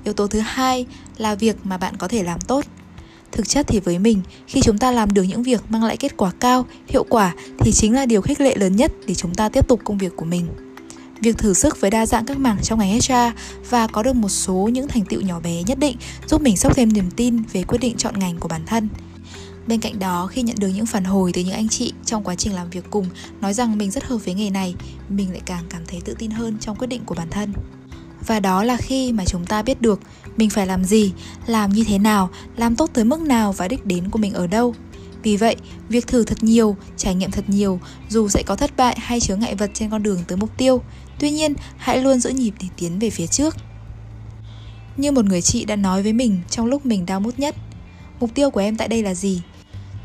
Yếu 0.04 0.14
tố 0.14 0.28
thứ 0.28 0.40
hai 0.40 0.86
là 1.18 1.36
việc 1.36 1.56
mà 1.64 1.78
bạn 1.78 1.98
có 1.98 2.08
thể 2.08 2.24
làm 2.24 2.42
tốt. 2.42 2.66
Thực 3.32 3.50
chất 3.50 3.68
thì 3.68 3.80
với 3.80 4.00
mình, 4.00 4.22
khi 4.48 4.62
chúng 4.62 4.78
ta 4.78 4.92
làm 4.92 5.14
được 5.14 5.24
những 5.24 5.44
việc 5.44 5.62
mang 5.70 5.84
lại 5.84 5.98
kết 5.98 6.18
quả 6.18 6.32
cao, 6.40 6.66
hiệu 6.88 7.06
quả 7.10 7.34
thì 7.60 7.72
chính 7.72 7.94
là 7.94 8.06
điều 8.06 8.22
khích 8.22 8.42
lệ 8.42 8.56
lớn 8.56 8.76
nhất 8.76 8.92
để 9.08 9.16
chúng 9.16 9.36
ta 9.36 9.50
tiếp 9.50 9.68
tục 9.68 9.82
công 9.84 9.98
việc 9.98 10.16
của 10.16 10.26
mình. 10.26 10.48
Việc 11.22 11.38
thử 11.38 11.54
sức 11.54 11.82
với 11.82 11.92
đa 11.92 12.06
dạng 12.06 12.26
các 12.26 12.40
mảng 12.40 12.58
trong 12.64 12.80
ngành 12.80 13.00
HR 13.00 13.40
và 13.70 13.88
có 13.88 14.04
được 14.04 14.16
một 14.16 14.30
số 14.30 14.70
những 14.74 14.88
thành 14.88 15.06
tựu 15.06 15.22
nhỏ 15.22 15.40
bé 15.40 15.64
nhất 15.64 15.80
định 15.80 15.98
giúp 16.28 16.42
mình 16.42 16.58
sốc 16.58 16.76
thêm 16.76 16.94
niềm 16.94 17.12
tin 17.16 17.44
về 17.54 17.64
quyết 17.64 17.78
định 17.78 17.98
chọn 17.98 18.20
ngành 18.20 18.38
của 18.40 18.48
bản 18.48 18.62
thân. 18.66 18.90
Bên 19.70 19.80
cạnh 19.80 20.00
đó, 20.00 20.28
khi 20.28 20.42
nhận 20.42 20.56
được 20.60 20.68
những 20.68 20.86
phản 20.86 21.04
hồi 21.04 21.32
từ 21.34 21.42
những 21.42 21.54
anh 21.54 21.70
chị 21.70 21.94
trong 22.06 22.24
quá 22.24 22.36
trình 22.36 22.54
làm 22.54 22.70
việc 22.70 22.86
cùng 22.90 23.06
nói 23.42 23.54
rằng 23.54 23.78
mình 23.78 23.92
rất 23.92 24.04
hợp 24.04 24.18
với 24.26 24.34
nghề 24.34 24.50
này, 24.50 24.76
mình 25.10 25.32
lại 25.32 25.42
càng 25.46 25.64
cảm 25.70 25.82
thấy 25.88 26.02
tự 26.06 26.16
tin 26.20 26.32
hơn 26.32 26.58
trong 26.60 26.76
quyết 26.76 26.88
định 26.88 27.02
của 27.06 27.16
bản 27.16 27.30
thân. 27.30 27.54
Và 28.28 28.40
đó 28.40 28.64
là 28.64 28.78
khi 28.78 29.12
mà 29.12 29.26
chúng 29.26 29.46
ta 29.46 29.62
biết 29.62 29.82
được 29.82 30.00
mình 30.38 30.50
phải 30.50 30.68
làm 30.68 30.84
gì, 30.84 31.12
làm 31.48 31.70
như 31.70 31.84
thế 31.84 31.98
nào, 31.98 32.30
làm 32.58 32.76
tốt 32.76 32.90
tới 32.94 33.06
mức 33.06 33.22
nào 33.22 33.52
và 33.52 33.68
đích 33.68 33.86
đến 33.86 34.10
của 34.10 34.20
mình 34.20 34.34
ở 34.34 34.48
đâu. 34.48 34.76
Vì 35.24 35.38
vậy, 35.38 35.56
việc 35.90 36.08
thử 36.08 36.24
thật 36.24 36.44
nhiều, 36.44 36.76
trải 36.98 37.16
nghiệm 37.16 37.32
thật 37.32 37.44
nhiều, 37.48 37.80
dù 38.10 38.28
sẽ 38.28 38.44
có 38.46 38.56
thất 38.56 38.78
bại 38.78 38.98
hay 39.00 39.20
chướng 39.20 39.40
ngại 39.40 39.56
vật 39.56 39.72
trên 39.74 39.90
con 39.90 40.04
đường 40.04 40.20
tới 40.28 40.38
mục 40.38 40.58
tiêu, 40.58 40.82
tuy 41.20 41.32
nhiên 41.32 41.54
hãy 41.78 41.98
luôn 41.98 42.20
giữ 42.20 42.30
nhịp 42.30 42.54
để 42.62 42.68
tiến 42.78 43.00
về 43.00 43.10
phía 43.10 43.28
trước. 43.28 43.56
Như 44.98 45.12
một 45.12 45.26
người 45.26 45.42
chị 45.42 45.66
đã 45.66 45.76
nói 45.76 46.04
với 46.04 46.14
mình 46.14 46.40
trong 46.50 46.66
lúc 46.66 46.86
mình 46.86 47.06
đau 47.06 47.20
mút 47.20 47.40
nhất, 47.40 47.56
mục 48.20 48.30
tiêu 48.36 48.50
của 48.50 48.60
em 48.60 48.78
tại 48.78 48.88
đây 48.88 49.04
là 49.04 49.14
gì? 49.14 49.42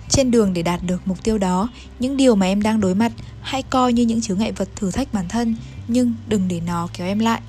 Trên 0.09 0.31
đường 0.31 0.53
để 0.55 0.63
đạt 0.63 0.81
được 0.87 1.03
mục 1.05 1.25
tiêu 1.25 1.39
đó, 1.39 1.69
những 1.99 2.17
điều 2.17 2.35
mà 2.35 2.47
em 2.47 2.63
đang 2.63 2.81
đối 2.81 2.95
mặt 2.95 3.13
hãy 3.41 3.63
coi 3.63 3.93
như 3.93 4.03
những 4.03 4.21
chướng 4.21 4.39
ngại 4.39 4.53
vật 4.53 4.69
thử 4.77 4.91
thách 4.91 5.15
bản 5.15 5.29
thân, 5.29 5.57
nhưng 5.89 6.15
đừng 6.29 6.49
để 6.49 6.61
nó 6.67 6.89
kéo 6.93 7.07
em 7.07 7.19
lại. 7.19 7.41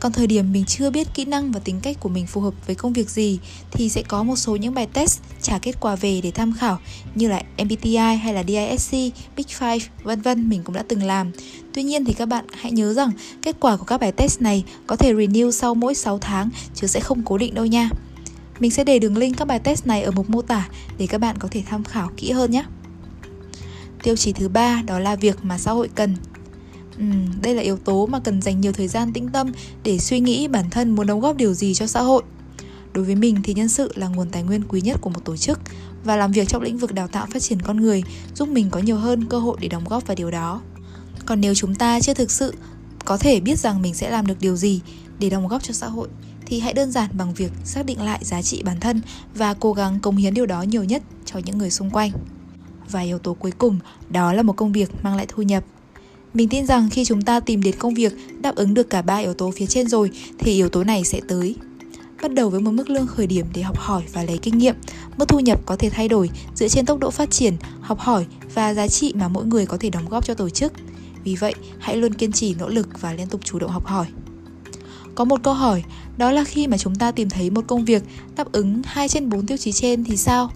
Còn 0.00 0.12
thời 0.12 0.26
điểm 0.26 0.52
mình 0.52 0.64
chưa 0.64 0.90
biết 0.90 1.14
kỹ 1.14 1.24
năng 1.24 1.52
và 1.52 1.60
tính 1.60 1.80
cách 1.82 1.96
của 2.00 2.08
mình 2.08 2.26
phù 2.26 2.40
hợp 2.40 2.54
với 2.66 2.74
công 2.74 2.92
việc 2.92 3.10
gì 3.10 3.38
thì 3.70 3.88
sẽ 3.88 4.02
có 4.02 4.22
một 4.22 4.36
số 4.36 4.56
những 4.56 4.74
bài 4.74 4.86
test 4.92 5.20
trả 5.42 5.58
kết 5.58 5.80
quả 5.80 5.96
về 5.96 6.20
để 6.22 6.30
tham 6.30 6.52
khảo 6.52 6.78
như 7.14 7.28
là 7.28 7.42
MBTI 7.64 7.96
hay 7.96 8.34
là 8.34 8.44
DISC, 8.44 8.92
Big 9.36 9.46
Five, 9.58 9.80
vân 10.02 10.20
vân 10.20 10.48
mình 10.48 10.62
cũng 10.64 10.74
đã 10.74 10.84
từng 10.88 11.02
làm. 11.02 11.32
Tuy 11.74 11.82
nhiên 11.82 12.04
thì 12.04 12.12
các 12.12 12.26
bạn 12.26 12.44
hãy 12.52 12.72
nhớ 12.72 12.94
rằng 12.94 13.10
kết 13.42 13.56
quả 13.60 13.76
của 13.76 13.84
các 13.84 14.00
bài 14.00 14.12
test 14.12 14.40
này 14.40 14.64
có 14.86 14.96
thể 14.96 15.12
renew 15.12 15.50
sau 15.50 15.74
mỗi 15.74 15.94
6 15.94 16.18
tháng 16.18 16.50
chứ 16.74 16.86
sẽ 16.86 17.00
không 17.00 17.22
cố 17.22 17.38
định 17.38 17.54
đâu 17.54 17.66
nha. 17.66 17.90
Mình 18.60 18.70
sẽ 18.70 18.84
để 18.84 18.98
đường 18.98 19.16
link 19.16 19.36
các 19.36 19.44
bài 19.44 19.58
test 19.58 19.86
này 19.86 20.02
ở 20.02 20.10
mục 20.10 20.30
mô 20.30 20.42
tả 20.42 20.68
để 20.98 21.06
các 21.06 21.18
bạn 21.18 21.36
có 21.38 21.48
thể 21.50 21.62
tham 21.66 21.84
khảo 21.84 22.10
kỹ 22.16 22.30
hơn 22.30 22.50
nhé. 22.50 22.64
Tiêu 24.02 24.16
chí 24.16 24.32
thứ 24.32 24.48
ba 24.48 24.82
đó 24.86 24.98
là 24.98 25.16
việc 25.16 25.44
mà 25.44 25.58
xã 25.58 25.72
hội 25.72 25.88
cần 25.94 26.16
Ừ, 26.98 27.04
đây 27.42 27.54
là 27.54 27.62
yếu 27.62 27.76
tố 27.76 28.06
mà 28.06 28.20
cần 28.20 28.42
dành 28.42 28.60
nhiều 28.60 28.72
thời 28.72 28.88
gian 28.88 29.12
tĩnh 29.12 29.28
tâm 29.28 29.52
để 29.82 29.98
suy 29.98 30.20
nghĩ 30.20 30.48
bản 30.48 30.70
thân 30.70 30.90
muốn 30.90 31.06
đóng 31.06 31.20
góp 31.20 31.36
điều 31.36 31.54
gì 31.54 31.74
cho 31.74 31.86
xã 31.86 32.00
hội. 32.00 32.22
Đối 32.92 33.04
với 33.04 33.14
mình 33.14 33.40
thì 33.42 33.54
nhân 33.54 33.68
sự 33.68 33.92
là 33.94 34.08
nguồn 34.08 34.30
tài 34.30 34.42
nguyên 34.42 34.62
quý 34.68 34.80
nhất 34.80 34.98
của 35.00 35.10
một 35.10 35.24
tổ 35.24 35.36
chức 35.36 35.60
và 36.04 36.16
làm 36.16 36.32
việc 36.32 36.48
trong 36.48 36.62
lĩnh 36.62 36.78
vực 36.78 36.94
đào 36.94 37.08
tạo 37.08 37.26
phát 37.30 37.42
triển 37.42 37.62
con 37.62 37.80
người 37.80 38.02
giúp 38.34 38.48
mình 38.48 38.70
có 38.70 38.80
nhiều 38.80 38.96
hơn 38.96 39.24
cơ 39.24 39.38
hội 39.38 39.56
để 39.60 39.68
đóng 39.68 39.84
góp 39.84 40.06
vào 40.06 40.14
điều 40.14 40.30
đó. 40.30 40.60
Còn 41.26 41.40
nếu 41.40 41.54
chúng 41.54 41.74
ta 41.74 42.00
chưa 42.00 42.14
thực 42.14 42.30
sự 42.30 42.54
có 43.04 43.16
thể 43.16 43.40
biết 43.40 43.58
rằng 43.58 43.82
mình 43.82 43.94
sẽ 43.94 44.10
làm 44.10 44.26
được 44.26 44.40
điều 44.40 44.56
gì 44.56 44.80
để 45.18 45.30
đóng 45.30 45.48
góp 45.48 45.62
cho 45.62 45.72
xã 45.72 45.86
hội 45.86 46.08
thì 46.54 46.60
hãy 46.60 46.72
đơn 46.72 46.90
giản 46.90 47.10
bằng 47.12 47.34
việc 47.34 47.52
xác 47.64 47.86
định 47.86 48.00
lại 48.00 48.18
giá 48.22 48.42
trị 48.42 48.62
bản 48.62 48.80
thân 48.80 49.00
và 49.34 49.54
cố 49.54 49.72
gắng 49.72 50.00
cống 50.00 50.16
hiến 50.16 50.34
điều 50.34 50.46
đó 50.46 50.62
nhiều 50.62 50.84
nhất 50.84 51.02
cho 51.24 51.40
những 51.44 51.58
người 51.58 51.70
xung 51.70 51.90
quanh. 51.90 52.10
Và 52.90 53.00
yếu 53.00 53.18
tố 53.18 53.34
cuối 53.34 53.50
cùng 53.50 53.78
đó 54.10 54.32
là 54.32 54.42
một 54.42 54.52
công 54.52 54.72
việc 54.72 54.90
mang 55.02 55.16
lại 55.16 55.26
thu 55.28 55.42
nhập. 55.42 55.64
Mình 56.34 56.48
tin 56.48 56.66
rằng 56.66 56.88
khi 56.90 57.04
chúng 57.04 57.22
ta 57.22 57.40
tìm 57.40 57.62
đến 57.62 57.74
công 57.78 57.94
việc 57.94 58.12
đáp 58.40 58.54
ứng 58.54 58.74
được 58.74 58.90
cả 58.90 59.02
ba 59.02 59.16
yếu 59.16 59.34
tố 59.34 59.50
phía 59.50 59.66
trên 59.66 59.88
rồi 59.88 60.10
thì 60.38 60.52
yếu 60.52 60.68
tố 60.68 60.84
này 60.84 61.04
sẽ 61.04 61.20
tới. 61.28 61.56
Bắt 62.22 62.32
đầu 62.34 62.50
với 62.50 62.60
một 62.60 62.70
mức 62.70 62.90
lương 62.90 63.06
khởi 63.06 63.26
điểm 63.26 63.46
để 63.54 63.62
học 63.62 63.78
hỏi 63.78 64.02
và 64.12 64.22
lấy 64.22 64.38
kinh 64.38 64.58
nghiệm. 64.58 64.74
Mức 65.16 65.28
thu 65.28 65.40
nhập 65.40 65.60
có 65.66 65.76
thể 65.76 65.90
thay 65.90 66.08
đổi 66.08 66.30
dựa 66.54 66.68
trên 66.68 66.86
tốc 66.86 66.98
độ 66.98 67.10
phát 67.10 67.30
triển, 67.30 67.56
học 67.80 67.98
hỏi 67.98 68.26
và 68.54 68.74
giá 68.74 68.88
trị 68.88 69.12
mà 69.16 69.28
mỗi 69.28 69.44
người 69.44 69.66
có 69.66 69.76
thể 69.80 69.90
đóng 69.90 70.08
góp 70.08 70.26
cho 70.26 70.34
tổ 70.34 70.50
chức. 70.50 70.72
Vì 71.24 71.36
vậy, 71.36 71.54
hãy 71.78 71.96
luôn 71.96 72.14
kiên 72.14 72.32
trì 72.32 72.54
nỗ 72.54 72.68
lực 72.68 73.00
và 73.00 73.12
liên 73.12 73.26
tục 73.26 73.40
chủ 73.44 73.58
động 73.58 73.70
học 73.70 73.86
hỏi. 73.86 74.06
Có 75.14 75.24
một 75.24 75.40
câu 75.42 75.54
hỏi, 75.54 75.82
đó 76.16 76.30
là 76.30 76.44
khi 76.44 76.66
mà 76.66 76.78
chúng 76.78 76.94
ta 76.94 77.10
tìm 77.10 77.30
thấy 77.30 77.50
một 77.50 77.64
công 77.66 77.84
việc 77.84 78.02
đáp 78.36 78.52
ứng 78.52 78.82
2 78.84 79.08
trên 79.08 79.28
4 79.28 79.46
tiêu 79.46 79.56
chí 79.56 79.72
trên 79.72 80.04
thì 80.04 80.16
sao? 80.16 80.50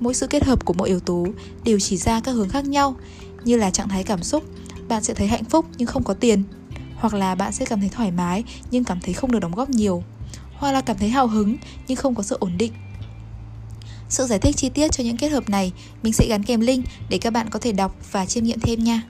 Mỗi 0.00 0.14
sự 0.14 0.26
kết 0.26 0.44
hợp 0.44 0.64
của 0.64 0.72
mỗi 0.72 0.88
yếu 0.88 1.00
tố 1.00 1.26
đều 1.64 1.80
chỉ 1.80 1.96
ra 1.96 2.20
các 2.20 2.32
hướng 2.32 2.48
khác 2.48 2.64
nhau, 2.64 2.96
như 3.44 3.56
là 3.56 3.70
trạng 3.70 3.88
thái 3.88 4.04
cảm 4.04 4.22
xúc, 4.22 4.44
bạn 4.88 5.02
sẽ 5.02 5.14
thấy 5.14 5.26
hạnh 5.26 5.44
phúc 5.44 5.66
nhưng 5.78 5.88
không 5.88 6.02
có 6.02 6.14
tiền 6.14 6.42
hoặc 6.96 7.14
là 7.14 7.34
bạn 7.34 7.52
sẽ 7.52 7.64
cảm 7.64 7.80
thấy 7.80 7.88
thoải 7.88 8.10
mái 8.10 8.44
nhưng 8.70 8.84
cảm 8.84 9.00
thấy 9.00 9.14
không 9.14 9.32
được 9.32 9.38
đóng 9.38 9.54
góp 9.54 9.70
nhiều 9.70 10.02
hoặc 10.54 10.72
là 10.72 10.80
cảm 10.80 10.98
thấy 10.98 11.08
hào 11.08 11.26
hứng 11.26 11.56
nhưng 11.88 11.96
không 11.96 12.14
có 12.14 12.22
sự 12.22 12.36
ổn 12.40 12.52
định 12.58 12.72
sự 14.08 14.26
giải 14.26 14.38
thích 14.38 14.56
chi 14.56 14.68
tiết 14.68 14.92
cho 14.92 15.04
những 15.04 15.16
kết 15.16 15.28
hợp 15.28 15.48
này 15.48 15.72
mình 16.02 16.12
sẽ 16.12 16.26
gắn 16.28 16.42
kèm 16.42 16.60
link 16.60 16.84
để 17.08 17.18
các 17.18 17.32
bạn 17.32 17.50
có 17.50 17.58
thể 17.58 17.72
đọc 17.72 17.96
và 18.12 18.26
chiêm 18.26 18.44
nghiệm 18.44 18.60
thêm 18.60 18.84
nha 18.84 19.02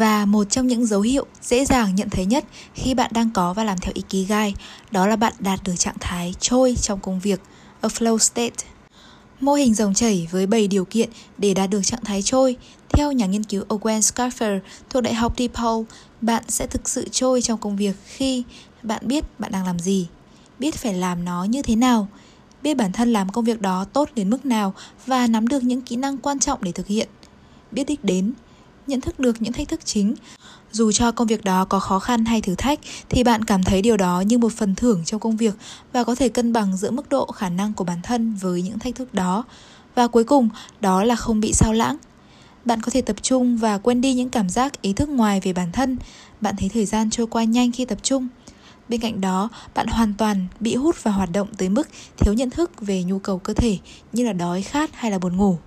Và 0.00 0.24
một 0.26 0.50
trong 0.50 0.66
những 0.66 0.86
dấu 0.86 1.00
hiệu 1.00 1.26
dễ 1.42 1.64
dàng 1.64 1.94
nhận 1.94 2.10
thấy 2.10 2.26
nhất 2.26 2.44
khi 2.74 2.94
bạn 2.94 3.10
đang 3.14 3.30
có 3.34 3.52
và 3.52 3.64
làm 3.64 3.78
theo 3.78 3.92
Ikigai 3.94 4.54
đó 4.90 5.06
là 5.06 5.16
bạn 5.16 5.32
đạt 5.38 5.60
được 5.64 5.76
trạng 5.76 5.96
thái 6.00 6.34
trôi 6.40 6.74
trong 6.82 7.00
công 7.00 7.20
việc, 7.20 7.40
a 7.80 7.88
flow 7.88 8.18
state. 8.18 8.66
Mô 9.40 9.54
hình 9.54 9.74
dòng 9.74 9.94
chảy 9.94 10.28
với 10.30 10.46
7 10.46 10.68
điều 10.68 10.84
kiện 10.84 11.10
để 11.38 11.54
đạt 11.54 11.70
được 11.70 11.80
trạng 11.82 12.04
thái 12.04 12.22
trôi. 12.22 12.56
Theo 12.88 13.12
nhà 13.12 13.26
nghiên 13.26 13.42
cứu 13.42 13.64
Owen 13.68 14.00
Scarfer 14.00 14.60
thuộc 14.90 15.02
Đại 15.02 15.14
học 15.14 15.38
DePaul, 15.38 15.84
bạn 16.20 16.42
sẽ 16.48 16.66
thực 16.66 16.88
sự 16.88 17.08
trôi 17.08 17.42
trong 17.42 17.58
công 17.58 17.76
việc 17.76 17.96
khi 18.06 18.42
bạn 18.82 19.08
biết 19.08 19.24
bạn 19.40 19.52
đang 19.52 19.66
làm 19.66 19.78
gì, 19.78 20.06
biết 20.58 20.74
phải 20.74 20.94
làm 20.94 21.24
nó 21.24 21.44
như 21.44 21.62
thế 21.62 21.76
nào, 21.76 22.08
biết 22.62 22.74
bản 22.74 22.92
thân 22.92 23.12
làm 23.12 23.28
công 23.28 23.44
việc 23.44 23.60
đó 23.60 23.84
tốt 23.84 24.08
đến 24.14 24.30
mức 24.30 24.46
nào 24.46 24.74
và 25.06 25.26
nắm 25.26 25.48
được 25.48 25.62
những 25.62 25.80
kỹ 25.80 25.96
năng 25.96 26.18
quan 26.18 26.38
trọng 26.38 26.62
để 26.62 26.72
thực 26.72 26.86
hiện, 26.86 27.08
biết 27.72 27.84
đích 27.84 28.04
đến, 28.04 28.32
nhận 28.90 29.00
thức 29.00 29.20
được 29.20 29.42
những 29.42 29.52
thách 29.52 29.68
thức 29.68 29.80
chính. 29.84 30.14
Dù 30.72 30.92
cho 30.92 31.12
công 31.12 31.26
việc 31.26 31.44
đó 31.44 31.64
có 31.64 31.80
khó 31.80 31.98
khăn 31.98 32.24
hay 32.24 32.40
thử 32.40 32.54
thách 32.54 32.80
thì 33.08 33.24
bạn 33.24 33.44
cảm 33.44 33.62
thấy 33.62 33.82
điều 33.82 33.96
đó 33.96 34.20
như 34.20 34.38
một 34.38 34.52
phần 34.52 34.74
thưởng 34.74 35.02
trong 35.04 35.20
công 35.20 35.36
việc 35.36 35.54
và 35.92 36.04
có 36.04 36.14
thể 36.14 36.28
cân 36.28 36.52
bằng 36.52 36.76
giữa 36.76 36.90
mức 36.90 37.08
độ 37.08 37.26
khả 37.26 37.48
năng 37.48 37.72
của 37.72 37.84
bản 37.84 37.98
thân 38.02 38.34
với 38.34 38.62
những 38.62 38.78
thách 38.78 38.94
thức 38.94 39.14
đó. 39.14 39.44
Và 39.94 40.06
cuối 40.06 40.24
cùng, 40.24 40.48
đó 40.80 41.04
là 41.04 41.16
không 41.16 41.40
bị 41.40 41.52
sao 41.52 41.72
lãng. 41.72 41.96
Bạn 42.64 42.80
có 42.82 42.90
thể 42.90 43.02
tập 43.02 43.16
trung 43.22 43.56
và 43.56 43.78
quên 43.78 44.00
đi 44.00 44.14
những 44.14 44.30
cảm 44.30 44.48
giác 44.48 44.82
ý 44.82 44.92
thức 44.92 45.08
ngoài 45.08 45.40
về 45.40 45.52
bản 45.52 45.72
thân. 45.72 45.98
Bạn 46.40 46.54
thấy 46.58 46.68
thời 46.68 46.86
gian 46.86 47.10
trôi 47.10 47.26
qua 47.26 47.44
nhanh 47.44 47.72
khi 47.72 47.84
tập 47.84 47.98
trung. 48.02 48.28
Bên 48.88 49.00
cạnh 49.00 49.20
đó, 49.20 49.48
bạn 49.74 49.86
hoàn 49.86 50.14
toàn 50.14 50.46
bị 50.60 50.74
hút 50.74 51.02
vào 51.02 51.14
hoạt 51.14 51.32
động 51.32 51.48
tới 51.56 51.68
mức 51.68 51.88
thiếu 52.16 52.34
nhận 52.34 52.50
thức 52.50 52.70
về 52.80 53.02
nhu 53.02 53.18
cầu 53.18 53.38
cơ 53.38 53.54
thể 53.54 53.78
như 54.12 54.24
là 54.24 54.32
đói 54.32 54.62
khát 54.62 54.90
hay 54.94 55.10
là 55.10 55.18
buồn 55.18 55.36
ngủ. 55.36 55.58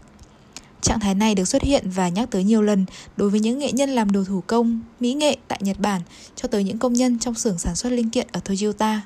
Trạng 0.84 1.00
thái 1.00 1.16
này 1.16 1.36
được 1.36 1.46
xuất 1.46 1.64
hiện 1.64 1.90
và 1.90 2.10
nhắc 2.10 2.32
tới 2.32 2.44
nhiều 2.44 2.62
lần 2.62 2.86
đối 3.18 3.30
với 3.30 3.40
những 3.40 3.60
nghệ 3.60 3.72
nhân 3.72 3.90
làm 3.90 4.12
đồ 4.12 4.24
thủ 4.24 4.44
công, 4.48 4.82
mỹ 5.00 5.14
nghệ 5.14 5.38
tại 5.48 5.60
Nhật 5.62 5.80
Bản 5.80 6.02
cho 6.36 6.48
tới 6.48 6.64
những 6.64 6.78
công 6.78 6.94
nhân 6.94 7.20
trong 7.20 7.36
xưởng 7.36 7.60
sản 7.60 7.76
xuất 7.76 7.92
linh 7.92 8.10
kiện 8.10 8.28
ở 8.32 8.40
Toyota. 8.40 9.02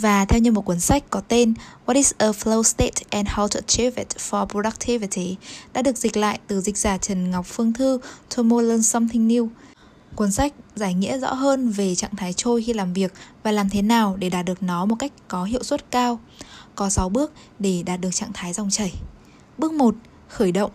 Và 0.00 0.24
theo 0.24 0.40
như 0.40 0.52
một 0.52 0.64
cuốn 0.64 0.80
sách 0.80 1.10
có 1.10 1.20
tên 1.20 1.54
What 1.86 1.94
is 1.94 2.12
a 2.18 2.28
flow 2.28 2.62
state 2.62 3.02
and 3.10 3.28
how 3.28 3.48
to 3.48 3.60
achieve 3.66 4.02
it 4.02 4.08
for 4.08 4.46
productivity 4.46 5.36
đã 5.72 5.82
được 5.82 5.96
dịch 5.96 6.16
lại 6.16 6.38
từ 6.46 6.60
dịch 6.60 6.78
giả 6.78 6.98
Trần 6.98 7.30
Ngọc 7.30 7.46
Phương 7.46 7.72
Thư 7.72 7.98
Tomo 8.36 8.60
Learn 8.60 8.82
Something 8.82 9.28
New. 9.28 9.48
Cuốn 10.16 10.32
sách 10.32 10.52
giải 10.76 10.94
nghĩa 10.94 11.18
rõ 11.18 11.32
hơn 11.32 11.70
về 11.70 11.94
trạng 11.94 12.16
thái 12.16 12.32
trôi 12.32 12.62
khi 12.62 12.72
làm 12.72 12.92
việc 12.92 13.12
và 13.42 13.52
làm 13.52 13.68
thế 13.68 13.82
nào 13.82 14.16
để 14.18 14.30
đạt 14.30 14.44
được 14.44 14.62
nó 14.62 14.84
một 14.84 14.96
cách 14.98 15.12
có 15.28 15.44
hiệu 15.44 15.62
suất 15.62 15.90
cao. 15.90 16.20
Có 16.74 16.90
6 16.90 17.08
bước 17.08 17.32
để 17.58 17.82
đạt 17.86 18.00
được 18.00 18.10
trạng 18.12 18.32
thái 18.34 18.52
dòng 18.52 18.70
chảy. 18.70 18.92
Bước 19.58 19.72
1. 19.72 19.94
Khởi 20.28 20.52
động 20.52 20.70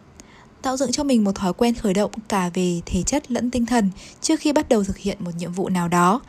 tạo 0.61 0.77
dựng 0.77 0.91
cho 0.91 1.03
mình 1.03 1.23
một 1.23 1.35
thói 1.35 1.53
quen 1.53 1.75
khởi 1.75 1.93
động 1.93 2.11
cả 2.27 2.49
về 2.53 2.81
thể 2.85 3.03
chất 3.03 3.31
lẫn 3.31 3.51
tinh 3.51 3.65
thần 3.65 3.89
trước 4.21 4.39
khi 4.39 4.53
bắt 4.53 4.69
đầu 4.69 4.83
thực 4.83 4.97
hiện 4.97 5.17
một 5.19 5.31
nhiệm 5.37 5.53
vụ 5.53 5.69
nào 5.69 5.87
đó 5.87 6.21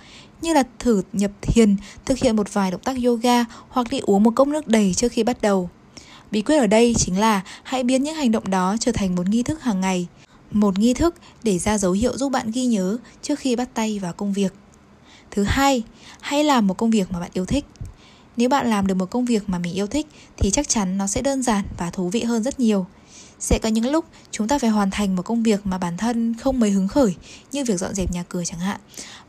như 0.42 0.54
là 0.54 0.62
thử 0.78 1.02
nhập 1.12 1.30
thiền, 1.40 1.76
thực 2.04 2.18
hiện 2.18 2.36
một 2.36 2.54
vài 2.54 2.70
động 2.70 2.80
tác 2.80 2.96
yoga 3.04 3.44
hoặc 3.68 3.86
đi 3.90 4.00
uống 4.02 4.22
một 4.22 4.30
cốc 4.34 4.48
nước 4.48 4.68
đầy 4.68 4.94
trước 4.94 5.12
khi 5.12 5.22
bắt 5.22 5.42
đầu. 5.42 5.70
Bí 6.30 6.42
quyết 6.42 6.58
ở 6.58 6.66
đây 6.66 6.94
chính 6.98 7.18
là 7.18 7.40
hãy 7.62 7.84
biến 7.84 8.02
những 8.02 8.14
hành 8.14 8.32
động 8.32 8.50
đó 8.50 8.76
trở 8.80 8.92
thành 8.92 9.14
một 9.14 9.28
nghi 9.28 9.42
thức 9.42 9.62
hàng 9.62 9.80
ngày. 9.80 10.06
Một 10.50 10.78
nghi 10.78 10.94
thức 10.94 11.14
để 11.42 11.58
ra 11.58 11.78
dấu 11.78 11.92
hiệu 11.92 12.16
giúp 12.16 12.28
bạn 12.28 12.50
ghi 12.50 12.66
nhớ 12.66 12.98
trước 13.22 13.38
khi 13.38 13.56
bắt 13.56 13.68
tay 13.74 13.98
vào 13.98 14.12
công 14.12 14.32
việc. 14.32 14.52
Thứ 15.30 15.42
hai, 15.42 15.82
hãy 16.20 16.44
làm 16.44 16.66
một 16.66 16.76
công 16.76 16.90
việc 16.90 17.12
mà 17.12 17.20
bạn 17.20 17.30
yêu 17.32 17.46
thích. 17.46 17.64
Nếu 18.36 18.48
bạn 18.48 18.70
làm 18.70 18.86
được 18.86 18.94
một 18.94 19.10
công 19.10 19.24
việc 19.24 19.48
mà 19.48 19.58
mình 19.58 19.72
yêu 19.72 19.86
thích 19.86 20.06
thì 20.36 20.50
chắc 20.50 20.68
chắn 20.68 20.98
nó 20.98 21.06
sẽ 21.06 21.22
đơn 21.22 21.42
giản 21.42 21.64
và 21.78 21.90
thú 21.90 22.08
vị 22.08 22.22
hơn 22.22 22.42
rất 22.42 22.60
nhiều. 22.60 22.86
Sẽ 23.40 23.58
có 23.58 23.68
những 23.68 23.90
lúc 23.90 24.04
chúng 24.30 24.48
ta 24.48 24.58
phải 24.58 24.70
hoàn 24.70 24.90
thành 24.90 25.16
một 25.16 25.22
công 25.22 25.42
việc 25.42 25.66
mà 25.66 25.78
bản 25.78 25.96
thân 25.96 26.34
không 26.34 26.60
mấy 26.60 26.70
hứng 26.70 26.88
khởi 26.88 27.14
như 27.52 27.64
việc 27.64 27.78
dọn 27.78 27.94
dẹp 27.94 28.12
nhà 28.12 28.24
cửa 28.28 28.44
chẳng 28.44 28.60
hạn. 28.60 28.80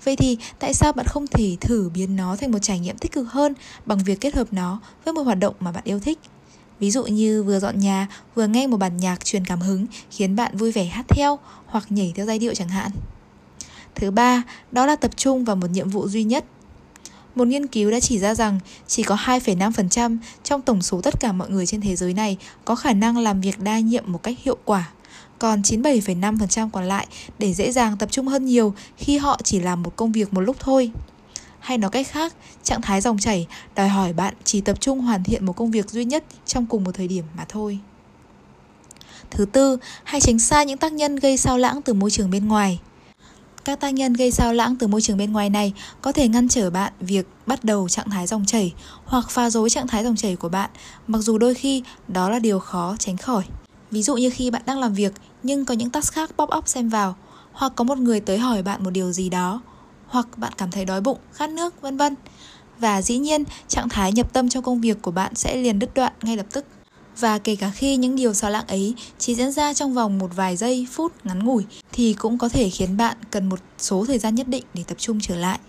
Vậy 0.03 0.15
thì 0.15 0.38
tại 0.60 0.74
sao 0.74 0.94
bạn 0.94 1.06
không 1.10 1.27
thể 1.27 1.58
thử 1.62 1.89
biến 1.94 2.15
nó 2.15 2.36
thành 2.36 2.51
một 2.51 2.60
trải 2.62 2.80
nghiệm 2.80 2.98
tích 2.98 3.12
cực 3.12 3.32
hơn 3.32 3.53
bằng 3.86 4.00
việc 4.03 4.22
kết 4.22 4.36
hợp 4.36 4.48
nó 4.51 4.80
với 5.06 5.13
một 5.13 5.24
hoạt 5.24 5.39
động 5.39 5.56
mà 5.60 5.72
bạn 5.72 5.84
yêu 5.84 6.00
thích? 6.00 6.20
Ví 6.80 6.91
dụ 6.91 7.03
như 7.03 7.44
vừa 7.44 7.60
dọn 7.60 7.80
nhà, 7.80 8.08
vừa 8.36 8.48
nghe 8.48 8.68
một 8.68 8.77
bản 8.77 8.98
nhạc 8.98 9.25
truyền 9.25 9.46
cảm 9.46 9.62
hứng 9.62 9.86
khiến 10.12 10.36
bạn 10.36 10.58
vui 10.58 10.72
vẻ 10.72 10.86
hát 10.86 11.06
theo 11.10 11.39
hoặc 11.65 11.91
nhảy 11.91 12.13
theo 12.15 12.25
giai 12.25 12.39
điệu 12.39 12.53
chẳng 12.53 12.70
hạn. 12.70 12.91
Thứ 13.96 14.12
ba, 14.12 14.44
đó 14.72 14.86
là 14.86 14.96
tập 14.96 15.12
trung 15.18 15.46
vào 15.46 15.56
một 15.56 15.68
nhiệm 15.70 15.89
vụ 15.89 16.08
duy 16.08 16.24
nhất 16.24 16.46
một 17.35 17.47
nghiên 17.47 17.67
cứu 17.67 17.91
đã 17.91 18.00
chỉ 18.00 18.19
ra 18.19 18.35
rằng 18.35 18.59
chỉ 18.88 19.03
có 19.03 19.15
2,5% 19.15 20.17
trong 20.43 20.61
tổng 20.61 20.81
số 20.81 21.01
tất 21.01 21.19
cả 21.19 21.31
mọi 21.31 21.50
người 21.50 21.65
trên 21.65 21.81
thế 21.81 21.95
giới 21.95 22.13
này 22.13 22.38
có 22.65 22.75
khả 22.75 22.93
năng 22.93 23.17
làm 23.17 23.41
việc 23.41 23.59
đa 23.59 23.79
nhiệm 23.79 24.03
một 24.07 24.23
cách 24.23 24.38
hiệu 24.43 24.57
quả. 24.65 24.89
Còn 25.39 25.61
97,5% 25.61 26.69
còn 26.69 26.83
lại 26.83 27.07
để 27.39 27.53
dễ 27.53 27.71
dàng 27.71 27.97
tập 27.97 28.11
trung 28.11 28.27
hơn 28.27 28.45
nhiều 28.45 28.73
khi 28.97 29.17
họ 29.17 29.39
chỉ 29.43 29.59
làm 29.59 29.83
một 29.83 29.95
công 29.95 30.11
việc 30.11 30.33
một 30.33 30.41
lúc 30.41 30.55
thôi. 30.59 30.91
Hay 31.59 31.77
nói 31.77 31.91
cách 31.91 32.07
khác, 32.07 32.33
trạng 32.63 32.81
thái 32.81 33.01
dòng 33.01 33.17
chảy 33.17 33.47
đòi 33.75 33.89
hỏi 33.89 34.13
bạn 34.13 34.33
chỉ 34.43 34.61
tập 34.61 34.81
trung 34.81 35.00
hoàn 35.00 35.23
thiện 35.23 35.45
một 35.45 35.53
công 35.53 35.71
việc 35.71 35.89
duy 35.89 36.05
nhất 36.05 36.23
trong 36.45 36.65
cùng 36.65 36.83
một 36.83 36.91
thời 36.95 37.07
điểm 37.07 37.23
mà 37.38 37.45
thôi. 37.50 37.79
Thứ 39.31 39.45
tư, 39.45 39.77
hãy 40.03 40.21
tránh 40.21 40.39
xa 40.39 40.63
những 40.63 40.77
tác 40.77 40.93
nhân 40.93 41.15
gây 41.15 41.38
sao 41.38 41.57
lãng 41.57 41.81
từ 41.81 41.93
môi 41.93 42.11
trường 42.11 42.31
bên 42.31 42.47
ngoài. 42.47 42.79
Các 43.65 43.80
tác 43.80 43.89
nhân 43.89 44.13
gây 44.13 44.32
sao 44.32 44.53
lãng 44.53 44.75
từ 44.75 44.88
môi 44.88 45.01
trường 45.01 45.18
bên 45.18 45.32
ngoài 45.32 45.50
này 45.50 45.74
có 46.01 46.12
thể 46.12 46.27
ngăn 46.27 46.48
trở 46.48 46.70
bạn 46.70 46.94
việc 47.00 47.27
bắt 47.46 47.63
đầu 47.63 47.89
trạng 47.89 48.10
thái 48.10 48.27
dòng 48.27 48.46
chảy 48.46 48.74
hoặc 49.06 49.30
phá 49.30 49.50
rối 49.50 49.70
trạng 49.70 49.88
thái 49.88 50.03
dòng 50.03 50.15
chảy 50.15 50.36
của 50.36 50.50
bạn, 50.50 50.70
mặc 51.08 51.20
dù 51.20 51.38
đôi 51.38 51.53
khi 51.53 51.84
đó 52.08 52.30
là 52.30 52.39
điều 52.39 52.60
khó 52.60 52.96
tránh 53.00 53.18
khỏi. 53.18 53.44
Ví 53.91 54.03
dụ 54.03 54.15
như 54.15 54.30
khi 54.30 54.51
bạn 54.51 54.62
đang 54.65 54.80
làm 54.80 54.94
việc 54.94 55.13
nhưng 55.44 55.65
có 55.65 55.74
những 55.74 55.89
task 55.89 56.13
khác 56.13 56.32
pop 56.38 56.50
up 56.58 56.68
xem 56.68 56.89
vào, 56.89 57.15
hoặc 57.51 57.74
có 57.75 57.84
một 57.84 57.98
người 57.98 58.20
tới 58.20 58.38
hỏi 58.38 58.63
bạn 58.63 58.84
một 58.84 58.89
điều 58.89 59.12
gì 59.12 59.30
đó, 59.30 59.62
hoặc 60.08 60.27
bạn 60.38 60.53
cảm 60.58 60.72
thấy 60.72 60.86
đói 60.86 61.01
bụng, 61.01 61.18
khát 61.34 61.50
nước, 61.50 61.82
vân 61.82 61.98
vân. 61.98 62.15
Và 62.80 63.01
dĩ 63.01 63.18
nhiên, 63.18 63.44
trạng 63.68 63.89
thái 63.89 64.12
nhập 64.12 64.34
tâm 64.34 64.50
trong 64.50 64.63
công 64.63 64.82
việc 64.82 65.01
của 65.01 65.12
bạn 65.12 65.36
sẽ 65.36 65.56
liền 65.56 65.80
đứt 65.80 65.94
đoạn 65.96 66.13
ngay 66.22 66.38
lập 66.38 66.46
tức. 66.51 66.65
Và 67.20 67.38
kể 67.38 67.56
cả 67.56 67.72
khi 67.75 67.98
những 67.98 68.15
điều 68.15 68.34
xa 68.34 68.50
lãng 68.50 68.68
ấy 68.68 68.94
chỉ 69.18 69.36
diễn 69.36 69.51
ra 69.51 69.74
trong 69.74 69.94
vòng 69.94 70.18
một 70.18 70.36
vài 70.36 70.58
giây, 70.58 70.88
phút 70.91 71.13
ngắn 71.24 71.44
ngủi 71.44 71.65
thì 71.91 72.13
cũng 72.13 72.38
có 72.38 72.50
thể 72.50 72.70
khiến 72.70 72.98
bạn 72.98 73.18
cần 73.32 73.50
một 73.50 73.60
số 73.77 74.06
thời 74.06 74.20
gian 74.20 74.36
nhất 74.36 74.48
định 74.48 74.63
để 74.74 74.84
tập 74.88 74.98
trung 74.98 75.20
trở 75.22 75.36
lại. 75.36 75.60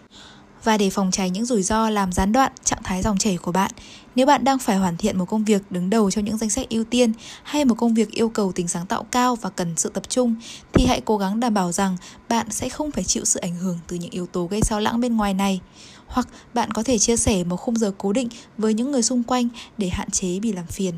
Và 0.65 0.79
để 0.79 0.91
phòng 0.91 1.11
tránh 1.11 1.33
những 1.33 1.45
rủi 1.45 1.63
ro 1.63 1.91
làm 1.91 2.13
gián 2.13 2.33
đoạn 2.33 2.53
trạng 2.65 2.83
thái 2.85 3.03
dòng 3.03 3.19
chảy 3.19 3.37
của 3.37 3.53
bạn, 3.53 3.71
nếu 4.15 4.27
bạn 4.27 4.45
đang 4.45 4.59
phải 4.59 4.77
hoàn 4.77 4.97
thiện 4.97 5.19
một 5.19 5.25
công 5.25 5.45
việc 5.45 5.63
đứng 5.71 5.91
đầu 5.91 6.11
trong 6.11 6.25
những 6.25 6.39
danh 6.39 6.51
sách 6.51 6.69
ưu 6.69 6.85
tiên 6.85 7.13
hay 7.43 7.65
một 7.65 7.75
công 7.75 7.95
việc 7.95 8.11
yêu 8.11 8.29
cầu 8.29 8.53
tính 8.53 8.69
sáng 8.69 8.87
tạo 8.87 9.07
cao 9.11 9.37
và 9.37 9.51
cần 9.51 9.75
sự 9.77 9.89
tập 9.89 10.03
trung 10.09 10.35
thì 10.73 10.87
hãy 10.87 11.01
cố 11.05 11.19
gắng 11.19 11.41
đảm 11.41 11.55
bảo 11.55 11.73
rằng 11.73 11.97
bạn 12.29 12.47
sẽ 12.51 12.69
không 12.69 12.91
phải 12.91 13.05
chịu 13.05 13.25
sự 13.25 13.41
ảnh 13.41 13.55
hưởng 13.55 13.79
từ 13.87 13.97
những 13.97 14.11
yếu 14.11 14.27
tố 14.27 14.47
gây 14.47 14.61
sao 14.63 14.81
lãng 14.81 15.01
bên 15.01 15.17
ngoài 15.17 15.35
này. 15.35 15.61
Hoặc 16.07 16.29
bạn 16.55 16.71
có 16.71 16.83
thể 16.83 16.99
chia 16.99 17.17
sẻ 17.17 17.45
một 17.45 17.57
khung 17.57 17.77
giờ 17.77 17.93
cố 17.99 18.13
định 18.13 18.29
với 18.59 18.75
những 18.75 18.91
người 18.91 19.03
xung 19.03 19.23
quanh 19.23 19.49
để 19.79 19.89
hạn 19.89 20.11
chế 20.11 20.41
bị 20.41 20.53
làm 20.53 20.67
phiền. 20.67 20.95